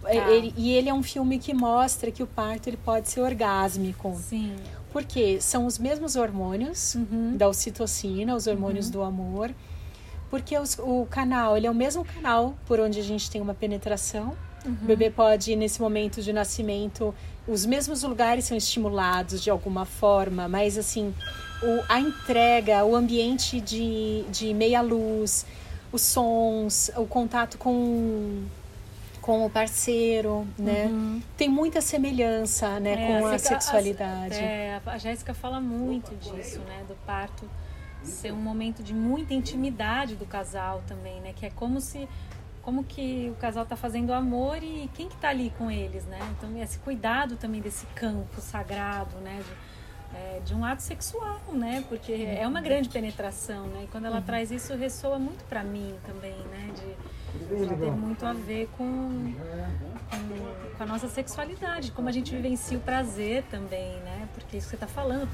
[0.01, 0.31] Tá.
[0.31, 4.15] Ele, e ele é um filme que mostra que o parto ele pode ser orgásmico.
[4.15, 4.55] Sim.
[4.97, 7.37] Porque são os mesmos hormônios uhum.
[7.37, 8.91] da ocitocina, os hormônios uhum.
[8.93, 9.53] do amor.
[10.27, 13.53] Porque os, o canal, ele é o mesmo canal por onde a gente tem uma
[13.53, 14.35] penetração.
[14.65, 14.75] Uhum.
[14.81, 17.13] O bebê pode, nesse momento de nascimento,
[17.47, 21.13] os mesmos lugares são estimulados de alguma forma, mas assim,
[21.61, 25.45] o, a entrega, o ambiente de, de meia luz,
[25.91, 28.45] os sons, o contato com
[29.27, 30.85] com o parceiro, né?
[30.85, 31.21] Uhum.
[31.35, 34.35] Tem muita semelhança, né, é, com a, a sexualidade.
[34.35, 37.43] A, é, a Jéssica fala muito disso, né, do parto
[38.03, 42.07] ser um momento de muita intimidade do casal também, né, que é como se
[42.61, 46.19] como que o casal está fazendo amor e quem que está ali com eles, né?
[46.37, 49.37] Então esse cuidado também desse campo sagrado, né?
[49.37, 49.53] De,
[50.13, 51.83] é, de um ato sexual, né?
[51.87, 53.83] Porque é uma grande penetração, né?
[53.83, 54.21] E quando ela uhum.
[54.21, 56.71] traz isso ressoa muito para mim também, né?
[56.75, 57.17] De,
[57.79, 59.33] tem muito a ver com,
[60.09, 64.27] com, com, a nossa sexualidade, como a gente vivencia o prazer também, né?
[64.33, 65.29] Porque isso que você está falando,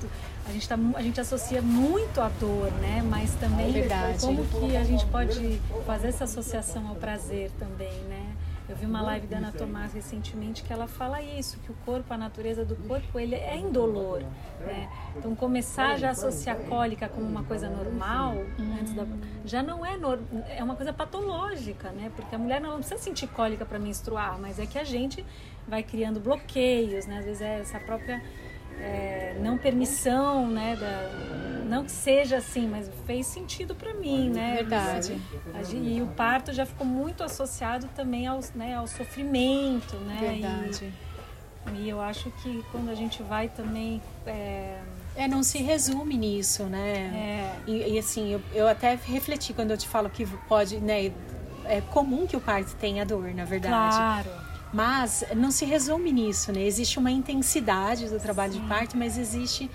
[0.47, 3.01] a gente, tá, a gente associa muito a dor, né?
[3.07, 4.19] Mas também Verdade.
[4.19, 8.22] como que a gente pode fazer essa associação ao prazer também, né?
[8.67, 12.13] Eu vi uma live da Ana Tomás recentemente que ela fala isso, que o corpo,
[12.13, 14.21] a natureza do corpo, ele é indolor.
[14.61, 14.89] Né?
[15.17, 18.35] Então começar já a associar cólica como uma coisa normal,
[18.79, 19.05] antes da,
[19.43, 22.09] já não é normal, é uma coisa patológica, né?
[22.15, 25.25] Porque a mulher não precisa sentir cólica para menstruar, mas é que a gente
[25.67, 27.17] vai criando bloqueios, né?
[27.17, 28.23] Às vezes é essa própria
[28.79, 30.75] é, não permissão, né?
[30.75, 34.55] Da, não que seja assim, mas fez sentido para mim, né?
[34.57, 35.19] Verdade.
[35.73, 40.17] E o parto já ficou muito associado também ao, né, ao sofrimento, né?
[40.19, 40.93] Verdade.
[41.73, 44.77] E, e eu acho que quando a gente vai também é,
[45.15, 47.55] é, não se resume nisso, né?
[47.67, 47.69] É.
[47.69, 51.11] E, e, assim, eu, eu até refleti quando eu te falo que pode, né?
[51.65, 53.95] É comum que o parto tenha dor, na verdade.
[53.95, 54.42] Claro.
[54.73, 56.63] Mas não se resume nisso, né?
[56.63, 58.61] Existe uma intensidade do trabalho Sim.
[58.61, 59.69] de parto, mas existe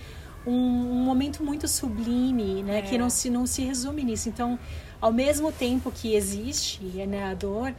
[0.45, 2.81] um, um momento muito sublime, né?
[2.81, 2.83] É.
[2.83, 4.29] Que não se, não se resume nisso.
[4.29, 4.59] Então,
[5.01, 7.73] ao mesmo tempo que existe né, a dor,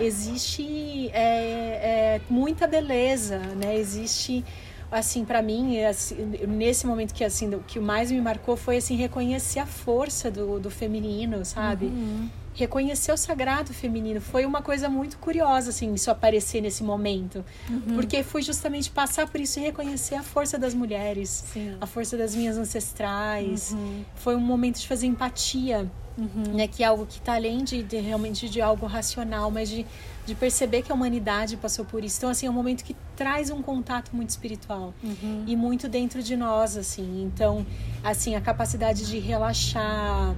[0.00, 3.76] existe é, é, muita beleza, né?
[3.76, 4.44] Existe
[4.90, 6.14] assim para mim assim,
[6.46, 10.60] nesse momento que assim o que mais me marcou foi assim reconhecer a força do,
[10.60, 14.20] do feminino sabe uhum reconhecer o sagrado feminino.
[14.20, 17.44] Foi uma coisa muito curiosa, assim, isso aparecer nesse momento.
[17.68, 17.96] Uhum.
[17.96, 21.76] Porque foi justamente passar por isso e reconhecer a força das mulheres, Sim.
[21.80, 23.72] a força das minhas ancestrais.
[23.72, 24.04] Uhum.
[24.14, 26.54] Foi um momento de fazer empatia, uhum.
[26.54, 26.68] né?
[26.68, 29.84] Que é algo que está além de, de, realmente de algo racional, mas de,
[30.24, 32.18] de perceber que a humanidade passou por isso.
[32.18, 35.42] Então, assim, é um momento que traz um contato muito espiritual uhum.
[35.44, 37.24] e muito dentro de nós, assim.
[37.24, 37.66] Então,
[38.04, 40.36] assim, a capacidade de relaxar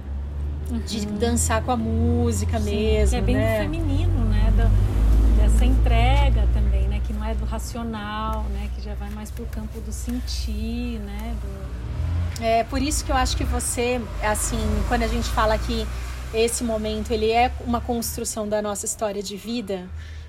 [0.69, 0.79] uhum.
[0.79, 3.17] de dançar com a música Sim, mesmo.
[3.17, 3.59] é bem né?
[3.61, 4.53] feminino, né?
[4.55, 7.01] Do, dessa entrega também, né?
[7.05, 8.69] Que não é do racional, né?
[8.75, 11.35] Que já vai mais pro campo do sentir, né?
[11.41, 12.43] Do...
[12.43, 15.87] É por isso que eu acho que você, assim, quando a gente fala que
[16.33, 19.87] esse momento ele é uma construção da nossa história de vida,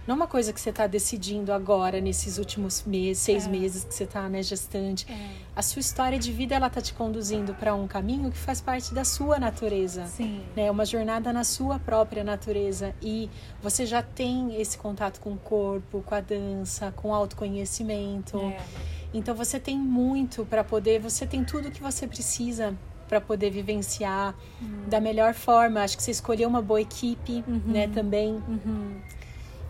[0.09, 3.51] não é uma coisa que você está decidindo agora, nesses últimos meses, seis é.
[3.51, 5.07] meses que você está né, gestante.
[5.07, 5.31] É.
[5.55, 8.95] A sua história de vida, ela está te conduzindo para um caminho que faz parte
[8.95, 10.07] da sua natureza.
[10.07, 10.43] Sim.
[10.57, 10.71] Né?
[10.71, 12.95] Uma jornada na sua própria natureza.
[13.03, 13.29] E
[13.61, 18.39] você já tem esse contato com o corpo, com a dança, com o autoconhecimento.
[18.39, 18.57] É.
[19.13, 22.75] Então você tem muito para poder, você tem tudo que você precisa
[23.07, 24.89] para poder vivenciar uhum.
[24.89, 25.83] da melhor forma.
[25.83, 27.61] Acho que você escolheu uma boa equipe, uhum.
[27.67, 28.43] né, também.
[28.49, 28.97] Uhum.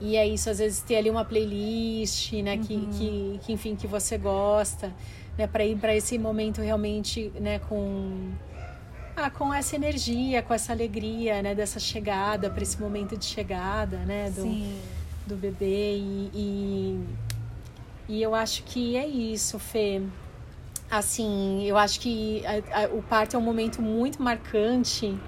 [0.00, 2.90] E é isso, às vezes ter ali uma playlist, né, que, uhum.
[2.90, 4.94] que, que, enfim, que você gosta,
[5.36, 8.32] né, para ir para esse momento realmente, né, com
[9.16, 13.98] ah, com essa energia, com essa alegria, né, dessa chegada, para esse momento de chegada,
[13.98, 14.78] né, do, Sim.
[15.26, 17.04] do bebê e, e,
[18.08, 20.00] e eu acho que é isso, Fê.
[20.88, 25.18] Assim, eu acho que a, a, o parto é um momento muito marcante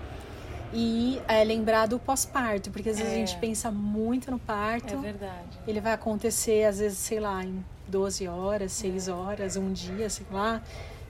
[0.73, 3.17] e é, lembrar do pós-parto, porque às vezes é.
[3.17, 4.95] a gente pensa muito no parto.
[4.95, 5.59] É verdade.
[5.67, 9.13] Ele vai acontecer, às vezes, sei lá, em 12 horas, 6 é.
[9.13, 10.63] horas, um dia, sei lá.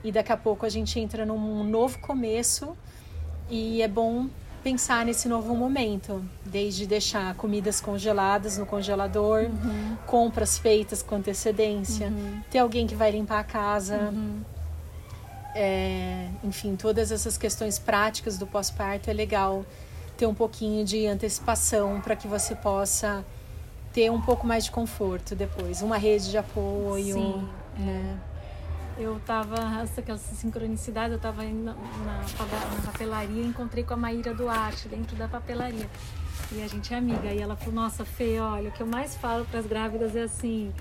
[0.03, 2.75] E daqui a pouco a gente entra num novo começo
[3.49, 4.27] e é bom
[4.63, 9.97] pensar nesse novo momento, desde deixar comidas congeladas no congelador, uhum.
[10.05, 12.41] compras feitas com antecedência, uhum.
[12.49, 14.11] ter alguém que vai limpar a casa.
[14.13, 14.41] Uhum.
[15.53, 19.65] É, enfim, todas essas questões práticas do pós-parto é legal
[20.17, 23.25] ter um pouquinho de antecipação para que você possa
[23.93, 27.15] ter um pouco mais de conforto depois, uma rede de apoio.
[27.15, 28.17] Sim, né?
[28.27, 28.31] é.
[29.01, 29.55] Eu tava,
[29.97, 34.87] aquela sincronicidade, eu tava indo na, na, na papelaria e encontrei com a Maíra Duarte
[34.87, 35.89] dentro da papelaria.
[36.51, 37.33] E a gente é amiga.
[37.33, 40.23] E ela falou: Nossa, Fê, olha, o que eu mais falo para as grávidas é
[40.23, 40.71] assim: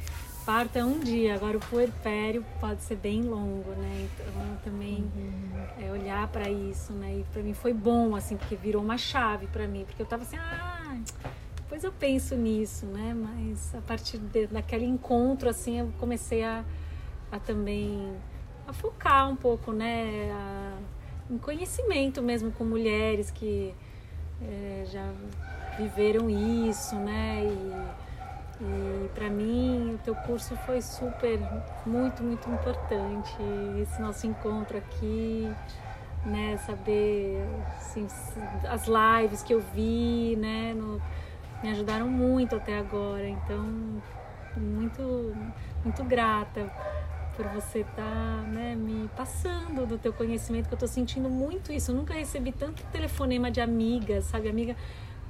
[0.45, 4.09] parto é um dia, agora o puerpério pode ser bem longo, né?
[4.13, 5.87] Então também uhum.
[5.87, 7.19] é olhar para isso, né?
[7.19, 10.23] E para mim foi bom assim, porque virou uma chave para mim, porque eu tava
[10.23, 10.97] assim, ah,
[11.57, 13.15] depois eu penso nisso, né?
[13.15, 16.65] Mas a partir de, daquele encontro assim, eu comecei a,
[17.31, 18.13] a também
[18.67, 20.31] a focar um pouco, né?
[20.33, 20.79] A,
[21.31, 23.75] em conhecimento mesmo com mulheres que
[24.43, 25.13] é, já
[25.79, 27.45] viveram isso, né?
[27.45, 28.10] E,
[28.61, 31.41] e para mim, o teu curso foi super,
[31.87, 33.35] muito, muito importante.
[33.81, 35.51] Esse nosso encontro aqui,
[36.27, 36.59] né?
[36.67, 37.43] Saber
[37.79, 38.07] assim,
[38.69, 40.75] as lives que eu vi, né?
[40.75, 41.01] No,
[41.63, 43.27] me ajudaram muito até agora.
[43.27, 43.65] Então,
[44.57, 45.35] muito,
[45.83, 46.71] muito grata
[47.37, 51.73] por você estar tá, né, me passando do teu conhecimento, que eu estou sentindo muito
[51.73, 51.91] isso.
[51.91, 54.51] Eu nunca recebi tanto telefonema de amigas, sabe?
[54.51, 54.77] Amiga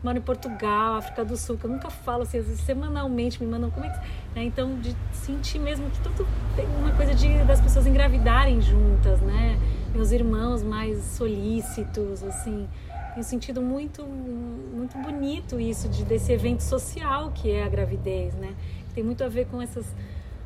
[0.03, 3.51] moro em Portugal, África do Sul, que eu nunca falo assim, às vezes semanalmente me
[3.51, 3.99] mandam como é que.
[4.35, 4.45] Né?
[4.45, 6.27] Então, de sentir mesmo que tudo
[6.57, 9.59] tem uma coisa de das pessoas engravidarem juntas, né?
[9.95, 12.69] Meus irmãos mais solícitos, assim.
[13.15, 18.55] Tenho sentido muito, muito bonito isso de, desse evento social que é a gravidez, né?
[18.95, 19.87] Tem muito a ver com essas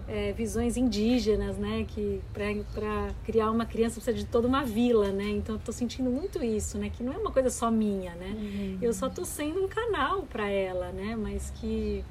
[0.06, 1.84] é, visões indígenas, né?
[1.88, 5.28] Que para criar uma criança precisa de toda uma vila, né?
[5.30, 6.90] Então eu tô sentindo muito isso, né?
[6.90, 8.34] Que não é uma coisa só minha, né?
[8.36, 8.78] Uhum.
[8.82, 11.16] Eu só tô sendo um canal para ela, né?
[11.16, 12.04] Mas que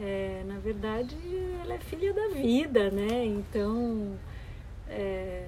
[0.00, 1.16] é, na verdade
[1.62, 3.24] ela é filha da vida, né?
[3.24, 4.16] Então
[4.88, 5.46] é,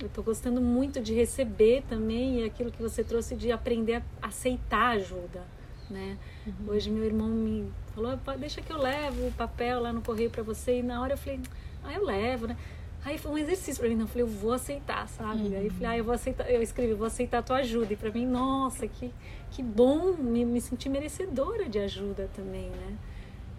[0.00, 4.28] eu tô gostando muito de receber também e aquilo que você trouxe de aprender a
[4.28, 5.42] aceitar ajuda,
[5.90, 6.16] né?
[6.46, 6.72] Uhum.
[6.72, 10.42] Hoje meu irmão me falou, deixa que eu levo o papel lá no correio para
[10.42, 10.80] você.
[10.80, 11.40] E na hora eu falei,
[11.84, 12.56] ah, eu levo, né?
[13.04, 15.42] Aí foi um exercício para mim, não, eu falei, eu vou aceitar, sabe?
[15.42, 15.56] Uhum.
[15.58, 17.92] Aí eu falei, ah, eu vou aceitar, eu escrevi, eu vou aceitar a tua ajuda.
[17.92, 19.12] E para mim, nossa, que,
[19.50, 22.96] que bom me, me sentir merecedora de ajuda também, né?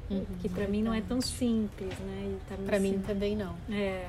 [0.09, 2.37] Uhum, que para mim não é tão simples, né?
[2.47, 3.55] Tá para mim também não.
[3.71, 4.07] É.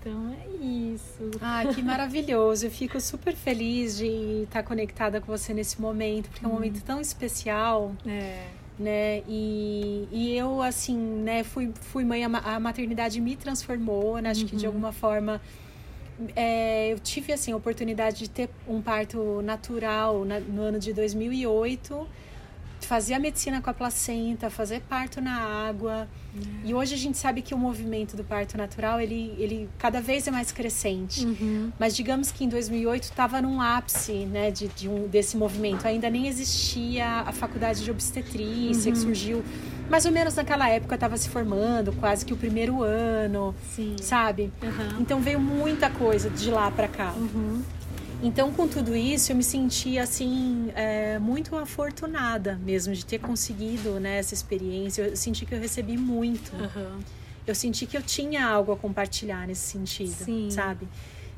[0.00, 1.30] Então é isso.
[1.40, 2.66] Ah, que maravilhoso.
[2.66, 6.76] Eu fico super feliz de estar conectada com você nesse momento, porque é um momento
[6.76, 6.82] uhum.
[6.82, 7.92] tão especial.
[8.06, 8.46] É
[8.78, 9.22] né?
[9.28, 14.30] E, e eu, assim, né, fui, fui mãe, a maternidade me transformou, né?
[14.30, 14.48] Acho uhum.
[14.48, 14.72] que de uhum.
[14.72, 15.40] alguma forma
[16.34, 20.92] é, eu tive, assim, a oportunidade de ter um parto natural na, no ano de
[20.92, 22.08] 2008
[22.88, 25.36] fazer a medicina com a placenta, fazer parto na
[25.68, 26.08] água.
[26.34, 26.42] Uhum.
[26.64, 30.26] E hoje a gente sabe que o movimento do parto natural, ele, ele cada vez
[30.26, 31.26] é mais crescente.
[31.26, 31.70] Uhum.
[31.78, 35.86] Mas digamos que em 2008 estava num ápice né, de, de um, desse movimento.
[35.86, 38.96] Ainda nem existia a faculdade de obstetrícia, uhum.
[38.96, 39.44] que surgiu
[39.90, 43.96] mais ou menos naquela época estava se formando, quase que o primeiro ano, Sim.
[44.00, 44.50] sabe?
[44.98, 47.14] Então veio muita coisa de lá para cá.
[48.20, 54.00] Então, com tudo isso, eu me senti assim é, muito afortunada mesmo de ter conseguido
[54.00, 55.02] né, essa experiência.
[55.02, 56.52] Eu senti que eu recebi muito.
[56.56, 56.98] Uhum.
[57.46, 60.50] Eu senti que eu tinha algo a compartilhar nesse sentido, Sim.
[60.50, 60.88] sabe?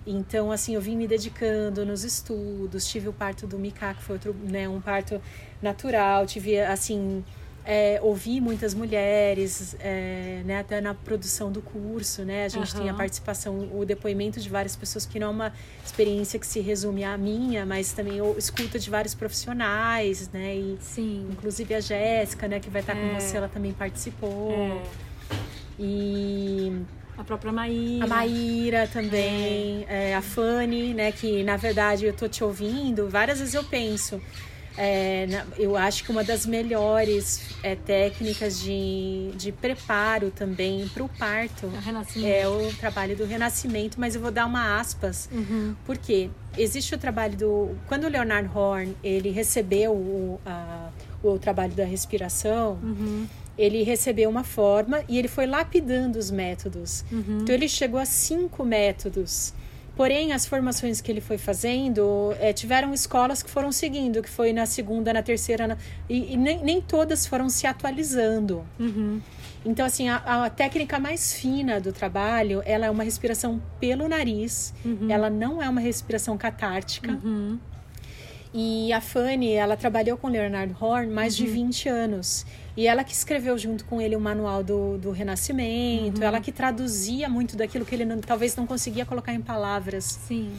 [0.06, 2.86] Então, assim, eu vim me dedicando nos estudos.
[2.88, 5.20] Tive o parto do Mika, que foi outro, né, um parto
[5.60, 6.26] natural.
[6.26, 7.22] Tive, assim,
[7.64, 12.80] é, ouvi muitas mulheres, é, né, até na produção do curso, né, a gente uhum.
[12.80, 15.52] tem a participação, o depoimento de várias pessoas que não é uma
[15.84, 21.28] experiência que se resume à minha, mas também escuta de vários profissionais, né, e Sim.
[21.30, 23.00] inclusive a Jéssica, né, que vai estar é.
[23.00, 24.52] com você, ela também participou.
[24.52, 24.82] É.
[25.78, 26.82] E
[27.20, 28.04] a própria Maíra.
[28.04, 30.10] A Maíra também, é.
[30.10, 31.12] É, a Fanny, né?
[31.12, 34.20] Que na verdade eu tô te ouvindo, várias vezes eu penso.
[34.76, 35.26] É,
[35.58, 41.70] eu acho que uma das melhores é, técnicas de, de preparo também para o parto
[42.24, 45.74] é o trabalho do renascimento, mas eu vou dar uma aspas, uhum.
[45.84, 47.76] porque existe o trabalho do.
[47.86, 50.90] Quando o Leonard Horn ele recebeu o, a,
[51.22, 52.78] o trabalho da respiração.
[52.82, 53.26] Uhum
[53.58, 57.04] ele recebeu uma forma e ele foi lapidando os métodos.
[57.12, 57.40] Uhum.
[57.42, 59.52] Então ele chegou a cinco métodos.
[60.00, 64.50] Porém, as formações que ele foi fazendo é, tiveram escolas que foram seguindo, que foi
[64.50, 65.76] na segunda, na terceira, na,
[66.08, 68.64] e, e nem, nem, todas foram se atualizando.
[68.78, 69.20] Uhum.
[69.62, 74.72] Então, assim, a, a, técnica mais fina do trabalho, ela é uma respiração pelo nariz,
[74.82, 75.10] uhum.
[75.10, 77.20] ela não é uma respiração catártica.
[77.22, 77.58] Uhum.
[78.52, 81.94] E a Fanny, ela trabalhou com Leonard Horn mais de 20 uhum.
[81.94, 82.46] anos.
[82.76, 86.26] E ela que escreveu junto com ele o manual do, do Renascimento, uhum.
[86.26, 90.18] ela que traduzia muito daquilo que ele não, talvez não conseguia colocar em palavras.
[90.26, 90.52] Sim.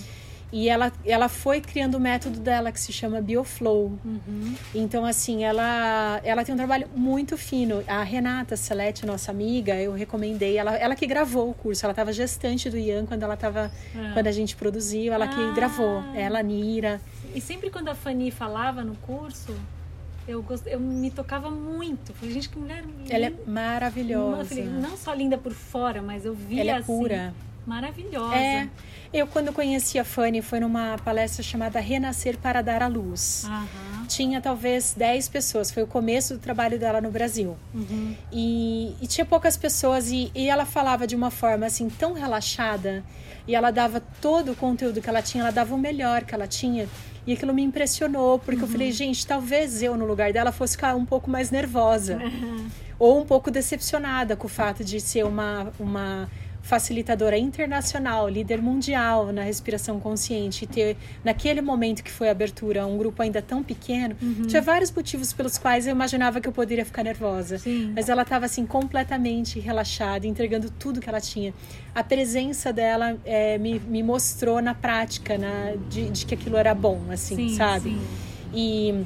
[0.51, 3.97] E ela, ela foi criando o método dela que se chama Bioflow.
[4.03, 4.53] Uhum.
[4.75, 7.81] Então, assim, ela, ela tem um trabalho muito fino.
[7.87, 10.57] A Renata Celeste, nossa amiga, eu recomendei.
[10.57, 11.85] Ela, ela que gravou o curso.
[11.85, 14.11] Ela estava gestante do Ian quando ela tava, é.
[14.13, 15.13] quando a gente produziu.
[15.13, 15.27] Ela ah.
[15.29, 16.03] que gravou.
[16.13, 16.99] Ela, Nira.
[17.33, 19.55] E sempre quando a Fanny falava no curso,
[20.27, 20.65] eu, gost...
[20.67, 22.13] eu me tocava muito.
[22.13, 23.13] Falei, gente, que mulher linda.
[23.13, 24.45] Ela é maravilhosa.
[24.45, 27.33] Falei, não só linda por fora, mas eu via Ela é assim, pura.
[27.65, 28.35] Maravilhosa.
[28.35, 28.69] É.
[29.13, 33.43] Eu, quando conheci a Fanny, foi numa palestra chamada Renascer para Dar à Luz.
[33.45, 34.05] Uhum.
[34.07, 37.57] Tinha talvez 10 pessoas, foi o começo do trabalho dela no Brasil.
[37.73, 38.15] Uhum.
[38.31, 43.03] E, e, tinha poucas pessoas, e, e ela falava de uma forma assim tão relaxada,
[43.47, 46.47] e ela dava todo o conteúdo que ela tinha, ela dava o melhor que ela
[46.47, 46.87] tinha.
[47.25, 48.67] E aquilo me impressionou, porque uhum.
[48.67, 52.17] eu falei, gente, talvez eu no lugar dela fosse ficar um pouco mais nervosa.
[52.17, 52.67] Uhum.
[52.97, 56.29] Ou um pouco decepcionada com o fato de ser uma, uma
[56.71, 62.87] facilitadora internacional, líder mundial na respiração consciente, e ter, naquele momento que foi a abertura,
[62.87, 64.47] um grupo ainda tão pequeno, uhum.
[64.47, 67.57] tinha vários motivos pelos quais eu imaginava que eu poderia ficar nervosa.
[67.57, 67.91] Sim.
[67.93, 71.53] Mas ela estava, assim, completamente relaxada, entregando tudo que ela tinha.
[71.93, 76.73] A presença dela é, me, me mostrou na prática na, de, de, que aquilo era
[76.73, 77.89] bom, assim, sim, sabe?
[77.89, 78.01] Sim.
[78.53, 79.05] E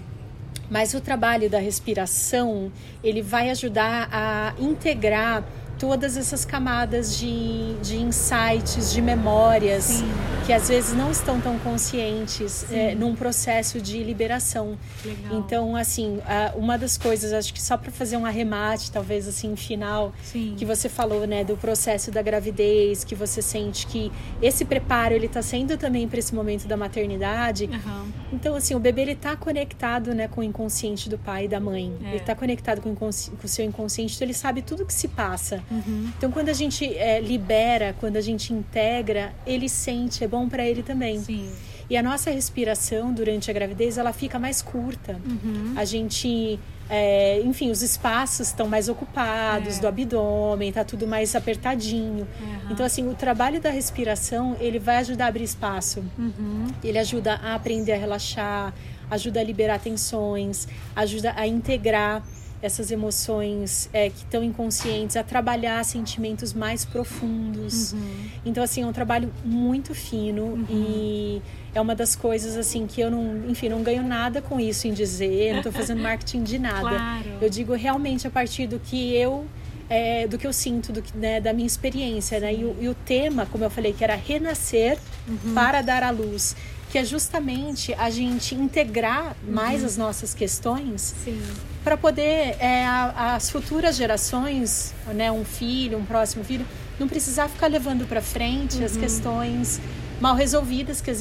[0.70, 2.72] mas o trabalho da respiração
[3.04, 5.44] ele vai ajudar a integrar
[5.78, 10.12] todas essas camadas de, de insights, de memórias, Sim.
[10.46, 14.78] que às vezes não estão tão conscientes é, num processo de liberação.
[15.04, 15.40] Legal.
[15.40, 16.20] Então, assim,
[16.56, 20.56] uma das coisas, acho que só para fazer um arremate, talvez assim, final, Sim.
[20.58, 24.12] que você falou, né, do processo da gravidez, que você sente que
[24.42, 27.66] esse preparo, ele está sendo também para esse momento da maternidade.
[27.66, 28.12] Uhum.
[28.34, 31.60] Então, assim, o bebê, ele está conectado, né, com o inconsciente do pai e da
[31.60, 31.94] mãe.
[32.04, 32.08] É.
[32.10, 35.08] Ele está conectado com o, com o seu inconsciente, então ele sabe tudo que se
[35.08, 35.64] passa.
[35.70, 36.12] Uhum.
[36.18, 40.66] Então, quando a gente é, libera, quando a gente integra, ele sente, é bom para
[40.66, 41.20] ele também.
[41.20, 41.50] Sim.
[41.90, 45.20] E a nossa respiração durante a gravidez, ela fica mais curta.
[45.24, 45.74] Uhum.
[45.76, 46.60] A gente,
[46.90, 49.82] é, enfim, os espaços estão mais ocupados é.
[49.82, 52.28] do abdômen, tá tudo mais apertadinho.
[52.42, 52.72] Uhum.
[52.72, 56.04] Então, assim, o trabalho da respiração, ele vai ajudar a abrir espaço.
[56.18, 56.68] Uhum.
[56.84, 58.74] Ele ajuda a aprender a relaxar,
[59.10, 62.24] ajuda a liberar tensões, ajuda a integrar
[62.62, 67.94] essas emoções é, que estão inconscientes, a trabalhar sentimentos mais profundos.
[67.94, 68.30] Uhum.
[68.46, 70.66] Então, assim, é um trabalho muito fino uhum.
[70.70, 71.42] e
[71.74, 74.94] é uma das coisas, assim, que eu não, enfim, não ganho nada com isso em
[74.94, 76.82] dizer, não estou fazendo marketing de nada.
[76.82, 77.30] Claro.
[77.42, 79.46] Eu digo realmente a partir do que eu
[79.88, 82.40] é, do que eu sinto, do que, né, da minha experiência.
[82.40, 82.56] Né?
[82.56, 84.98] E, o, e, o, tema, como eu falei, que era renascer
[85.28, 85.54] uhum.
[85.54, 86.56] para dar à luz
[86.92, 89.86] que é justamente a gente integrar mais uhum.
[89.86, 91.42] as nossas questões Sim
[91.86, 96.66] para poder é, a, as futuras gerações, né, um filho, um próximo filho,
[97.00, 98.86] não precisar ficar levando para frente uhum.
[98.86, 99.80] as questões
[100.20, 101.12] mal resolvidas que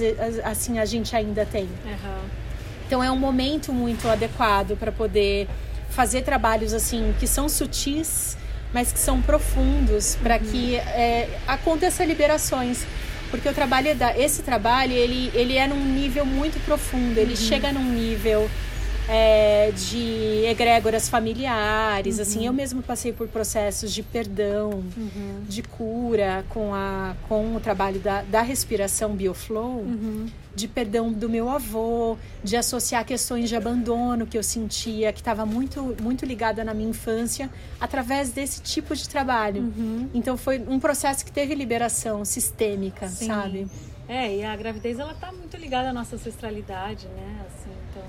[0.43, 1.65] assim a gente ainda tem.
[1.65, 2.29] Uhum.
[2.87, 5.49] Então é um momento muito adequado para poder
[5.91, 8.35] fazer trabalhos assim que são sutis,
[8.73, 10.45] mas que são profundos para uhum.
[10.45, 12.87] que é, aconteça liberações
[13.31, 17.37] porque o trabalho da esse trabalho ele ele é num nível muito profundo ele uhum.
[17.37, 18.49] chega num nível
[19.09, 22.39] é, de egrégoras familiares, assim, uhum.
[22.39, 25.43] assim, eu mesmo passei por processos de perdão, uhum.
[25.47, 30.27] de cura com, a, com o trabalho da, da respiração Bioflow, uhum.
[30.55, 35.45] de perdão do meu avô, de associar questões de abandono que eu sentia, que estava
[35.45, 39.63] muito, muito ligada na minha infância, através desse tipo de trabalho.
[39.63, 40.09] Uhum.
[40.15, 43.27] Então foi um processo que teve liberação sistêmica, Sim.
[43.27, 43.67] sabe?
[44.09, 47.41] É, e a gravidez ela tá muito ligada à nossa ancestralidade, né?
[47.47, 48.03] Assim, então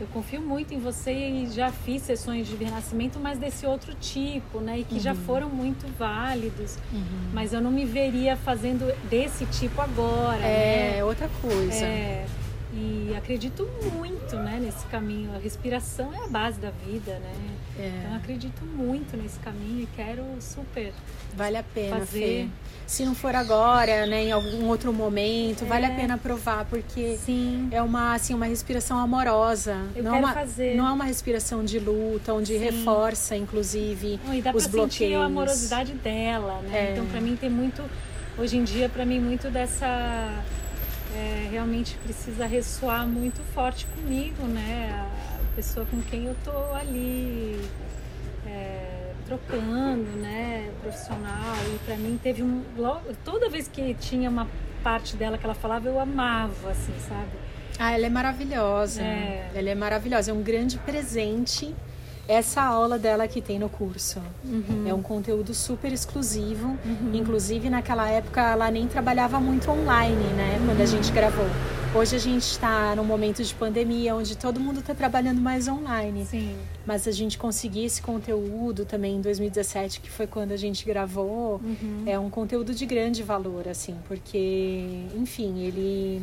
[0.00, 4.60] eu confio muito em você e já fiz sessões de renascimento, mas desse outro tipo,
[4.60, 4.78] né?
[4.78, 5.00] E que uhum.
[5.00, 6.78] já foram muito válidos.
[6.90, 7.30] Uhum.
[7.34, 10.40] Mas eu não me veria fazendo desse tipo agora.
[10.40, 11.04] É, né?
[11.04, 11.84] outra coisa.
[11.84, 12.24] É,
[12.72, 15.34] e acredito muito né, nesse caminho.
[15.34, 17.34] A respiração é a base da vida, né?
[17.78, 17.92] É.
[17.98, 20.92] Então acredito muito nesse caminho e quero super.
[21.34, 22.44] Vale a pena, fazer.
[22.44, 22.48] Fê.
[22.86, 25.66] Se não for agora, né, em algum outro momento, é.
[25.66, 25.96] vale a é.
[25.96, 27.68] pena provar, porque Sim.
[27.72, 29.76] é uma, assim, uma respiração amorosa.
[29.94, 30.76] Eu não quero é uma, fazer.
[30.76, 32.64] Não é uma respiração de luta, onde Sim.
[32.64, 34.94] reforça, inclusive, não, e dá os bloqueios.
[34.94, 36.88] sentir a amorosidade dela, né?
[36.88, 36.92] É.
[36.92, 37.82] Então, para mim, tem muito...
[38.38, 40.32] Hoje em dia, para mim, muito dessa
[41.14, 45.06] é, realmente precisa ressoar muito forte comigo, né?
[45.52, 47.60] A pessoa com quem eu tô ali
[48.46, 50.70] é, trocando, né?
[50.82, 51.56] Profissional.
[51.74, 52.62] E para mim teve um.
[53.24, 54.46] Toda vez que tinha uma
[54.82, 57.30] parte dela que ela falava, eu amava, assim, sabe?
[57.78, 59.02] Ah, ela é maravilhosa.
[59.02, 59.50] É.
[59.54, 60.30] Ela é maravilhosa.
[60.30, 61.74] É um grande presente
[62.30, 64.20] essa aula dela que tem no curso.
[64.44, 64.84] Uhum.
[64.86, 66.78] É um conteúdo super exclusivo.
[66.84, 67.10] Uhum.
[67.12, 70.58] Inclusive, naquela época, ela nem trabalhava muito online, né?
[70.60, 70.66] Uhum.
[70.66, 71.46] Quando a gente gravou.
[71.92, 76.24] Hoje a gente está num momento de pandemia onde todo mundo está trabalhando mais online.
[76.24, 76.54] Sim.
[76.86, 81.60] Mas a gente conseguir esse conteúdo também em 2017, que foi quando a gente gravou,
[81.60, 82.04] uhum.
[82.06, 86.22] é um conteúdo de grande valor, assim, porque, enfim, ele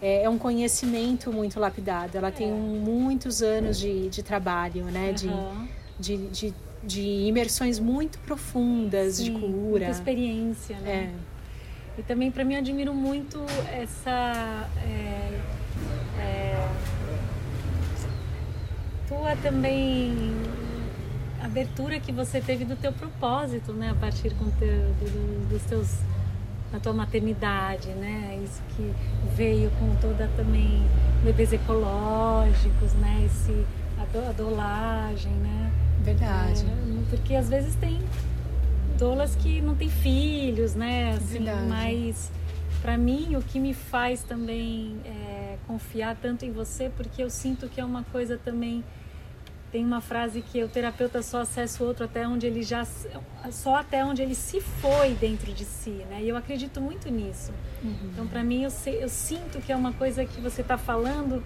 [0.00, 2.16] é, é, um conhecimento muito lapidado.
[2.16, 5.14] Ela tem um, muitos anos de, de trabalho, né?
[5.22, 5.68] Uhum.
[5.98, 9.50] De, de, de, de, imersões muito profundas, Sim, de cura.
[9.50, 11.12] Muita experiência, né?
[11.96, 12.00] É.
[12.00, 13.42] E também, para mim, eu admiro muito
[13.72, 14.68] essa...
[14.84, 15.40] É,
[16.20, 16.68] é,
[19.08, 20.34] tua também
[21.40, 23.90] abertura que você teve do teu propósito, né?
[23.90, 25.88] A partir com teu, do, dos teus
[26.72, 28.38] na tua maternidade, né?
[28.44, 28.92] Isso que
[29.34, 30.82] veio com toda também
[31.24, 33.22] bebês ecológicos, né?
[33.26, 33.66] Esse
[34.28, 35.72] a dolagem, né?
[36.02, 36.64] Verdade.
[36.64, 38.00] É, porque às vezes tem
[38.98, 41.10] dolas que não tem filhos, né?
[41.10, 41.66] Assim, Verdade.
[41.66, 42.30] Mas
[42.80, 47.68] para mim o que me faz também é, confiar tanto em você, porque eu sinto
[47.68, 48.84] que é uma coisa também
[49.72, 52.86] tem uma frase que o terapeuta só acessa o outro até onde ele já
[53.50, 56.20] só até onde ele se foi dentro de si, né?
[56.22, 57.52] E eu acredito muito nisso.
[57.82, 58.10] Uhum.
[58.12, 61.42] Então, para mim, eu, sei, eu sinto que é uma coisa que você está falando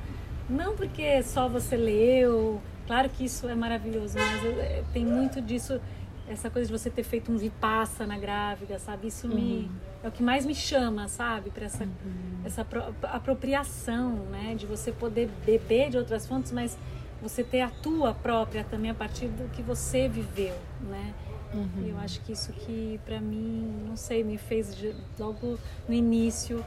[0.48, 2.60] não porque só você leu.
[2.86, 5.80] Claro que isso é maravilhoso, mas eu, é, tem muito disso
[6.28, 9.08] essa coisa de você ter feito um vipassa na grávida, sabe?
[9.08, 9.34] Isso uhum.
[9.34, 9.70] me
[10.02, 11.50] é o que mais me chama, sabe?
[11.50, 12.40] Para essa uhum.
[12.44, 12.66] essa
[13.04, 14.54] apropriação, né?
[14.56, 16.76] De você poder beber de outras fontes, mas
[17.22, 21.12] você ter a tua própria também a partir do que você viveu, né?
[21.52, 21.88] Uhum.
[21.88, 24.76] Eu acho que isso que para mim, não sei, me fez
[25.18, 25.58] logo
[25.88, 26.64] no início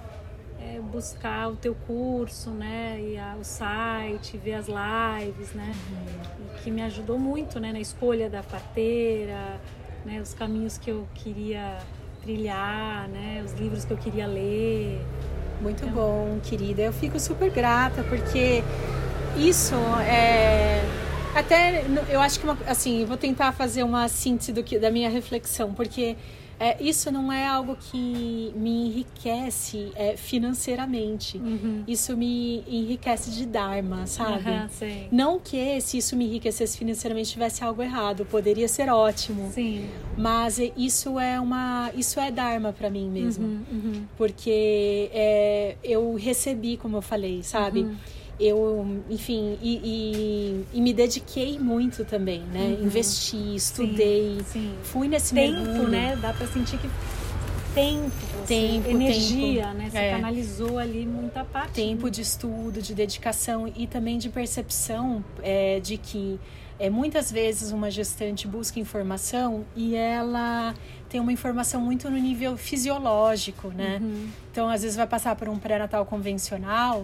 [0.59, 2.99] é, buscar o teu curso, né?
[3.01, 5.73] E a, o site, ver as lives, né?
[5.89, 6.45] Uhum.
[6.45, 7.71] E que me ajudou muito, né?
[7.71, 9.59] Na escolha da parteira,
[10.05, 10.21] né?
[10.21, 11.79] Os caminhos que eu queria
[12.21, 13.41] trilhar, né?
[13.43, 15.01] Os livros que eu queria ler.
[15.61, 15.95] Muito então...
[15.95, 16.81] bom, querida.
[16.81, 18.63] Eu fico super grata porque
[19.37, 19.75] isso
[20.07, 20.81] é
[21.35, 25.09] até eu acho que uma, assim vou tentar fazer uma síntese do que da minha
[25.09, 26.15] reflexão porque
[26.59, 31.37] é, isso não é algo que me enriquece é, financeiramente.
[31.37, 31.83] Uhum.
[31.85, 34.49] Isso me enriquece de Dharma, sabe?
[34.49, 39.51] Uhum, não que se isso me enriquecesse financeiramente tivesse algo errado, poderia ser ótimo.
[39.51, 39.89] Sim.
[40.17, 46.15] Mas isso é uma, isso é Dharma para mim mesmo, uhum, uhum, porque é, eu
[46.15, 47.85] recebi, como eu falei, sabe?
[48.45, 52.75] Eu, enfim, e, e, e, me dediquei muito também, né?
[52.77, 52.85] Uhum.
[52.85, 54.75] Investi, estudei, sim, sim.
[54.83, 55.87] fui nesse tempo, mergulho.
[55.87, 56.17] né?
[56.21, 56.89] Dá para sentir que
[57.73, 58.11] tempo,
[58.45, 59.77] tempo, energia, tempo.
[59.77, 59.89] né?
[59.89, 60.11] Você é.
[60.11, 61.73] canalizou ali muita parte.
[61.73, 66.39] Tempo de estudo, de dedicação e também de percepção é, de que
[66.79, 70.73] é, muitas vezes uma gestante busca informação e ela
[71.07, 73.99] tem uma informação muito no nível fisiológico, né?
[74.01, 74.27] Uhum.
[74.51, 77.03] Então, às vezes vai passar por um pré-natal convencional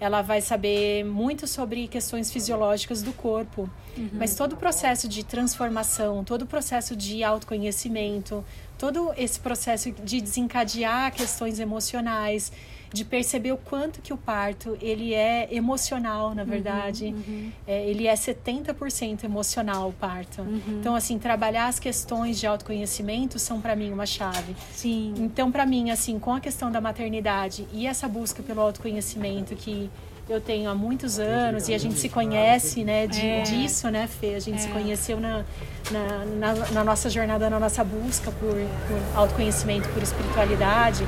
[0.00, 3.68] ela vai saber muito sobre questões fisiológicas do corpo.
[3.96, 4.10] Uhum.
[4.12, 8.44] Mas todo o processo de transformação, todo o processo de autoconhecimento,
[8.78, 12.52] todo esse processo de desencadear questões emocionais,
[12.92, 17.06] de perceber o quanto que o parto ele é emocional, na uhum, verdade.
[17.06, 17.52] Uhum, uhum.
[17.66, 20.42] É, ele é 70% emocional o parto.
[20.42, 20.60] Uhum.
[20.80, 24.56] Então, assim, trabalhar as questões de autoconhecimento são para mim uma chave.
[24.72, 25.14] Sim.
[25.18, 29.90] Então, para mim, assim, com a questão da maternidade e essa busca pelo autoconhecimento que
[30.28, 33.40] eu tenho há muitos anos e a gente se conhece, né, de, é.
[33.42, 34.34] disso, né, Fê?
[34.34, 34.58] A gente é.
[34.58, 35.42] se conheceu na,
[35.90, 41.06] na, na, na, nossa jornada, na nossa busca por, por autoconhecimento, por espiritualidade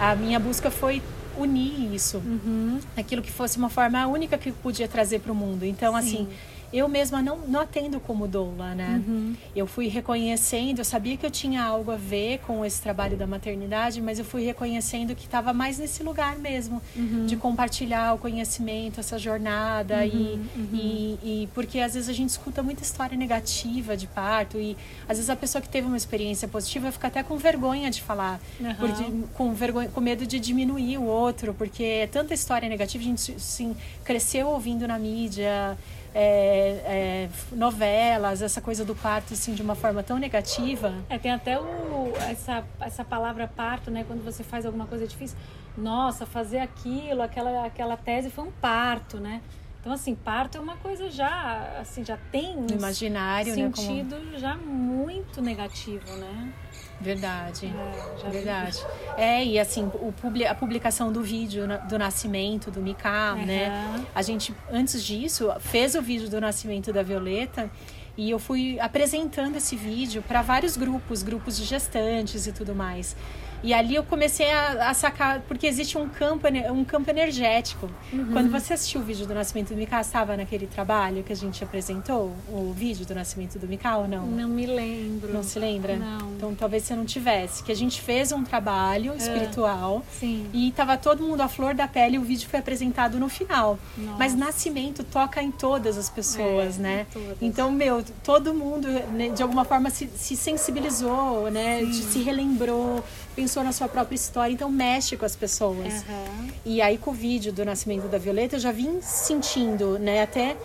[0.00, 1.02] a minha busca foi
[1.36, 2.78] unir isso, Uhum.
[2.96, 5.64] aquilo que fosse uma forma única que eu podia trazer para o mundo.
[5.64, 5.98] Então, Sim.
[5.98, 6.28] assim,
[6.76, 9.02] eu mesma não, não atendo como doula, né?
[9.06, 9.34] Uhum.
[9.54, 13.26] Eu fui reconhecendo, eu sabia que eu tinha algo a ver com esse trabalho da
[13.26, 17.26] maternidade, mas eu fui reconhecendo que estava mais nesse lugar mesmo, Uhum.
[17.26, 20.68] de compartilhar o conhecimento, essa jornada e, uhum.
[20.72, 24.76] e, e porque às vezes a gente escuta muita história negativa de parto e
[25.08, 28.40] às vezes a pessoa que teve uma experiência positiva fica até com vergonha de falar,
[28.78, 28.88] por
[29.34, 33.32] com vergonha, com medo de diminuir o outro, porque é tanta história negativa, a gente
[33.32, 35.76] assim, cresceu ouvindo na mídia
[36.18, 40.94] é, é, novelas, essa coisa do parto assim de uma forma tão negativa.
[41.10, 44.02] É, tem até o, essa, essa palavra parto, né?
[44.06, 45.36] Quando você faz alguma coisa difícil.
[45.76, 49.42] Nossa, fazer aquilo, aquela, aquela tese foi um parto, né?
[49.78, 53.64] Então, assim, parto é uma coisa já, assim, já tem um imaginário, né?
[53.64, 53.76] Como...
[53.76, 56.52] sentido já muito negativo, né?
[57.00, 57.66] Verdade.
[57.66, 58.30] É, vi.
[58.30, 58.86] Verdade.
[59.16, 60.12] É, e assim, o
[60.48, 63.68] a publicação do vídeo do nascimento do Mika, né?
[63.68, 64.06] Aham.
[64.14, 67.70] A gente, antes disso, fez o vídeo do nascimento da Violeta
[68.16, 73.14] e eu fui apresentando esse vídeo para vários grupos, grupos de gestantes e tudo mais.
[73.62, 77.90] E ali eu comecei a, a sacar, porque existe um campo, um campo energético.
[78.12, 78.28] Uhum.
[78.32, 81.62] Quando você assistiu o vídeo do nascimento do Mika, estava naquele trabalho que a gente
[81.64, 82.32] apresentou?
[82.48, 84.26] O vídeo do nascimento do Mika ou não?
[84.26, 85.32] Não me lembro.
[85.32, 85.96] Não se lembra?
[85.96, 86.32] Não.
[86.36, 87.62] Então talvez você não tivesse.
[87.62, 89.16] Que a gente fez um trabalho É.
[89.16, 90.46] espiritual Sim.
[90.52, 93.78] e tava todo mundo à flor da pele e o vídeo foi apresentado no final.
[93.96, 94.18] Nossa.
[94.18, 97.06] Mas nascimento toca em todas as pessoas, É, né?
[97.10, 97.36] em todas.
[97.40, 101.84] Então, meu, todo mundo né, de alguma forma se, se sensibilizou, né?
[101.84, 103.02] De- Se relembrou,
[103.36, 104.52] pensou na sua própria história.
[104.52, 106.02] Então mexe com as pessoas.
[106.02, 106.48] Aham.
[106.64, 110.56] E aí com o vídeo do nascimento da Violeta eu já vim sentindo, né, até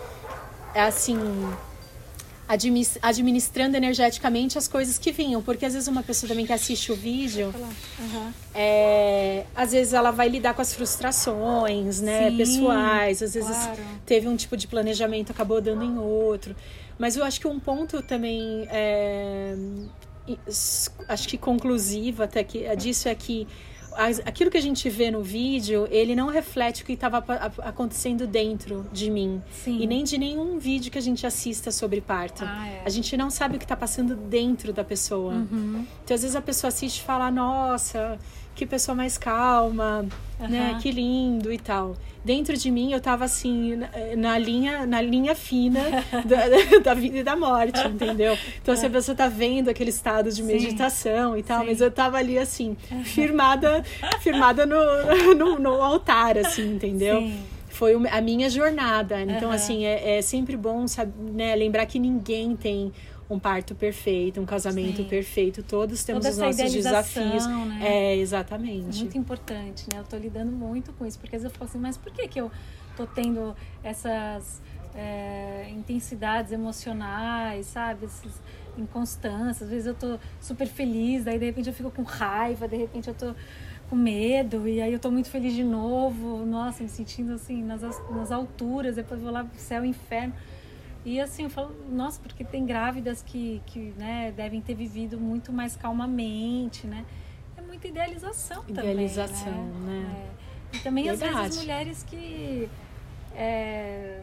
[0.74, 1.18] assim
[3.00, 6.96] administrando energeticamente as coisas que vinham, porque às vezes uma pessoa também que assiste o
[6.96, 7.54] vídeo,
[7.98, 8.34] Aham.
[8.54, 13.80] é, às vezes ela vai lidar com as frustrações, né, Sim, pessoais, às vezes claro.
[14.04, 16.54] teve um tipo de planejamento acabou dando em outro,
[16.98, 19.54] mas eu acho que um ponto também é,
[21.08, 23.46] acho que conclusivo até que disso é que
[24.24, 28.86] aquilo que a gente vê no vídeo, ele não reflete o que estava acontecendo dentro
[28.92, 29.42] de mim.
[29.50, 29.80] Sim.
[29.80, 32.44] E nem de nenhum vídeo que a gente assista sobre parto.
[32.46, 32.82] Ah, é.
[32.84, 35.34] A gente não sabe o que está passando dentro da pessoa.
[35.34, 35.86] Uhum.
[36.04, 38.18] Então, às vezes a pessoa assiste e fala, nossa,
[38.54, 40.06] que pessoa mais calma,
[40.38, 40.70] né?
[40.72, 40.80] Aham.
[40.80, 41.96] Que lindo e tal.
[42.24, 45.80] Dentro de mim eu tava assim, na, na linha, na linha fina
[46.24, 48.38] da, da vida e da morte, entendeu?
[48.62, 50.44] Então, se a pessoa tá vendo aquele estado de Sim.
[50.44, 51.66] meditação e tal, Sim.
[51.66, 53.82] mas eu tava ali assim, firmada,
[54.20, 54.76] firmada no,
[55.34, 57.22] no, no altar, assim, entendeu?
[57.22, 57.42] Sim.
[57.68, 59.20] foi a minha jornada.
[59.20, 59.54] Então, Aham.
[59.54, 62.92] assim, é, é sempre bom sabe, né, lembrar que ninguém tem
[63.32, 65.08] um parto perfeito, um casamento Sim.
[65.08, 65.62] perfeito.
[65.62, 67.46] Todos temos Toda os nossos desafios.
[67.46, 67.78] né?
[67.80, 68.98] É, exatamente.
[68.98, 69.98] Muito importante, né?
[70.00, 72.28] Eu tô lidando muito com isso, porque às vezes eu falo assim, mas por que
[72.28, 72.50] que eu
[72.96, 74.60] tô tendo essas
[74.94, 78.04] é, intensidades emocionais, sabe?
[78.06, 78.32] Essas
[78.76, 79.62] inconstâncias.
[79.62, 83.08] Às vezes eu tô super feliz, daí de repente eu fico com raiva, de repente
[83.08, 83.34] eu tô
[83.88, 87.82] com medo, e aí eu tô muito feliz de novo, nossa, me sentindo assim nas,
[87.84, 90.32] as- nas alturas, depois vou lá pro céu, inferno.
[91.04, 95.52] E assim, eu falo, nossa, porque tem grávidas que, que né, devem ter vivido muito
[95.52, 97.04] mais calmamente, né?
[97.56, 98.92] É muita idealização também.
[98.92, 100.28] Idealização, né?
[100.72, 100.76] É.
[100.76, 101.56] E também, às vezes, Verdade.
[101.58, 102.68] mulheres que.
[103.34, 104.22] é,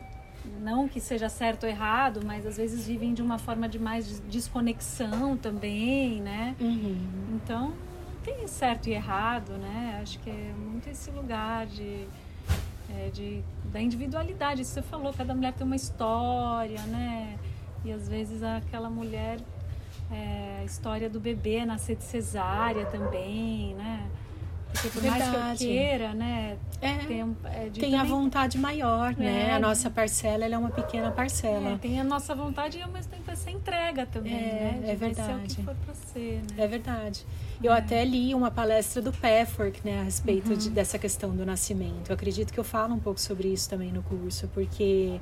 [0.61, 4.07] não que seja certo ou errado, mas às vezes vivem de uma forma de mais
[4.07, 6.55] des- desconexão também, né?
[6.59, 6.97] Uhum.
[7.35, 9.99] Então, não tem certo e errado, né?
[10.01, 12.07] Acho que é muito esse lugar de,
[12.95, 14.61] é, de da individualidade.
[14.61, 17.37] Isso você falou, cada mulher tem uma história, né?
[17.85, 19.39] E às vezes aquela mulher,
[20.11, 24.09] é, a história do bebê nascer de cesárea também, né?
[24.71, 25.65] Porque por mais que eu Verdade.
[25.65, 26.57] queira, né?
[26.81, 29.49] É, Tem, um- é, tem a vontade maior, né?
[29.49, 29.53] É.
[29.53, 31.71] A nossa parcela ela é uma pequena parcela.
[31.71, 34.79] É, tem a nossa vontade e ao mesmo tempo essa entrega também, É, né?
[34.85, 35.55] De é vai ser o verdade.
[35.55, 36.63] que for pra ser, né?
[36.63, 37.25] É verdade.
[37.61, 37.77] Eu É.
[37.79, 40.57] até li uma palestra do Pathwork, né, a respeito Uhum.
[40.57, 42.09] de- dessa questão do nascimento.
[42.09, 45.19] Eu acredito que eu falo um pouco sobre isso também no curso, porque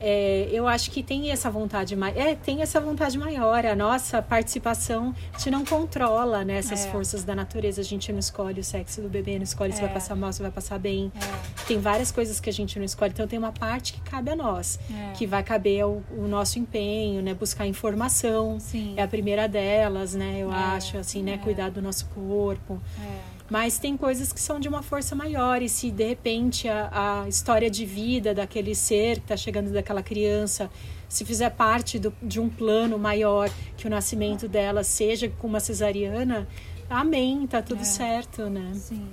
[0.00, 2.16] é, eu acho que tem essa vontade maior.
[2.18, 3.64] É, tem essa vontade maior.
[3.64, 6.90] A nossa participação gente não controla né, essas É.
[6.90, 7.80] forças da natureza.
[7.80, 9.84] A gente não escolhe o sexo do bebê, não escolhe se É.
[9.84, 11.10] vai passar mal, se vai passar bem.
[11.16, 13.12] É, Tem várias coisas que a gente não escolhe.
[13.12, 15.12] Então tem uma parte que cabe a nós, é.
[15.14, 18.58] que vai caber ao, o nosso empenho, né, buscar informação.
[18.60, 18.94] Sim.
[18.96, 20.36] É a primeira delas, né?
[20.38, 21.34] Eu É, acho, assim, né?
[21.34, 21.38] é.
[21.38, 22.80] Cuidar do nosso corpo.
[23.00, 23.33] é.
[23.50, 25.60] Mas tem coisas que são de uma força maior.
[25.62, 30.02] E se de repente a, a história de vida daquele ser que está chegando daquela
[30.02, 30.70] criança,
[31.08, 35.60] se fizer parte do- de um plano maior, que o nascimento dela seja com uma
[35.60, 36.48] cesariana,
[36.88, 37.84] amém, tá tudo É.
[37.84, 38.72] certo, né?
[38.74, 39.08] Sim.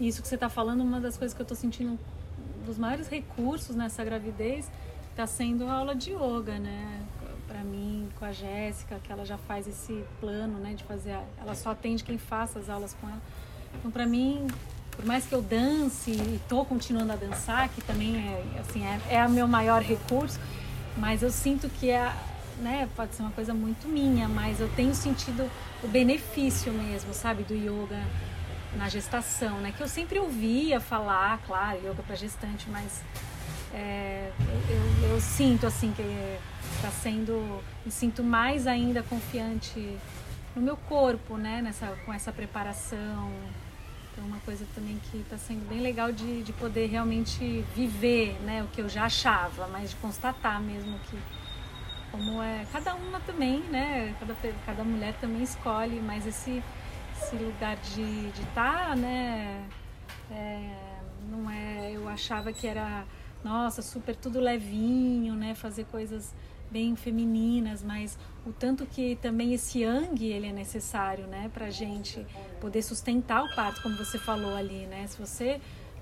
[0.00, 1.98] isso que você está falando, uma das coisas que eu estou sentindo
[2.64, 4.70] dos maiores recursos nessa gravidez
[5.10, 7.02] está sendo a aula de yoga, né?
[7.46, 11.22] Para mim, com a Jéssica, que ela já faz esse plano, né, de fazer, a,
[11.42, 13.20] ela só atende quem faça as aulas com ela.
[13.74, 14.46] Então, para mim,
[14.90, 19.00] por mais que eu dance e estou continuando a dançar, que também é assim é,
[19.16, 20.38] é o meu maior recurso,
[20.96, 22.12] mas eu sinto que é,
[22.58, 25.50] né, pode ser uma coisa muito minha, mas eu tenho sentido
[25.82, 28.02] o benefício mesmo, sabe, do yoga
[28.76, 29.72] na gestação, né?
[29.76, 33.02] Que eu sempre ouvia falar, claro, yoga para gestante, mas
[33.72, 34.30] é,
[34.68, 36.02] eu, eu, sinto assim que
[36.76, 39.96] está sendo, me sinto mais ainda confiante
[40.54, 41.62] no meu corpo, né?
[41.62, 43.32] Nessa, com essa preparação.
[44.12, 48.62] Então, uma coisa também que está sendo bem legal de, de poder realmente viver, né?
[48.62, 51.18] O que eu já achava, mas de constatar mesmo que
[52.10, 54.14] como é cada uma também, né?
[54.18, 54.36] Cada,
[54.66, 56.62] cada mulher também escolhe, mas esse
[57.22, 59.64] esse lugar de estar, tá, né?
[60.30, 60.74] É,
[61.30, 61.92] não é.
[61.92, 63.04] Eu achava que era,
[63.44, 65.54] nossa, super tudo levinho, né?
[65.54, 66.34] Fazer coisas
[66.70, 71.50] bem femininas, mas o tanto que também esse yang ele é necessário, né?
[71.52, 72.24] Pra gente
[72.60, 75.06] poder sustentar o parto, como você falou ali, né?
[75.06, 75.60] Se você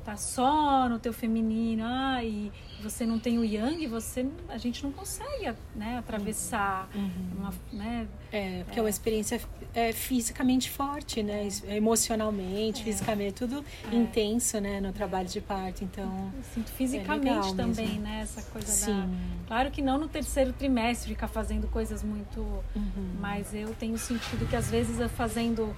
[0.08, 2.50] tá só no teu feminino, ah, e
[2.82, 7.10] você não tem o yang, você a gente não consegue, né, atravessar uhum.
[7.36, 8.08] uma, né?
[8.32, 9.38] É, porque é, uma experiência
[9.74, 11.46] é, fisicamente forte, né?
[11.66, 11.76] É.
[11.76, 12.84] Emocionalmente, é.
[12.84, 13.94] fisicamente, tudo é.
[13.94, 15.84] intenso, né, no trabalho de parto.
[15.84, 18.00] Então, Eu sinto fisicamente também, mesmo.
[18.00, 19.00] né, essa coisa Sim.
[19.00, 19.08] da
[19.46, 22.40] Claro que não no terceiro trimestre ficar fazendo coisas muito,
[22.74, 23.10] uhum.
[23.20, 25.76] mas eu tenho sentido que às vezes fazendo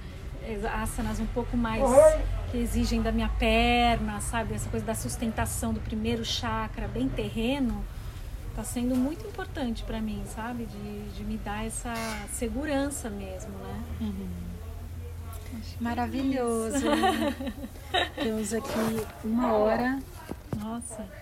[0.83, 1.83] asanas um pouco mais
[2.51, 4.55] que exigem da minha perna, sabe?
[4.55, 7.85] Essa coisa da sustentação do primeiro chakra, bem terreno,
[8.55, 10.67] tá sendo muito importante para mim, sabe?
[10.67, 11.95] De, de me dar essa
[12.33, 13.83] segurança mesmo, né?
[14.01, 14.29] Uhum.
[15.81, 16.87] Maravilhoso.
[17.93, 19.99] É Temos aqui uma hora.
[20.59, 21.20] Nossa.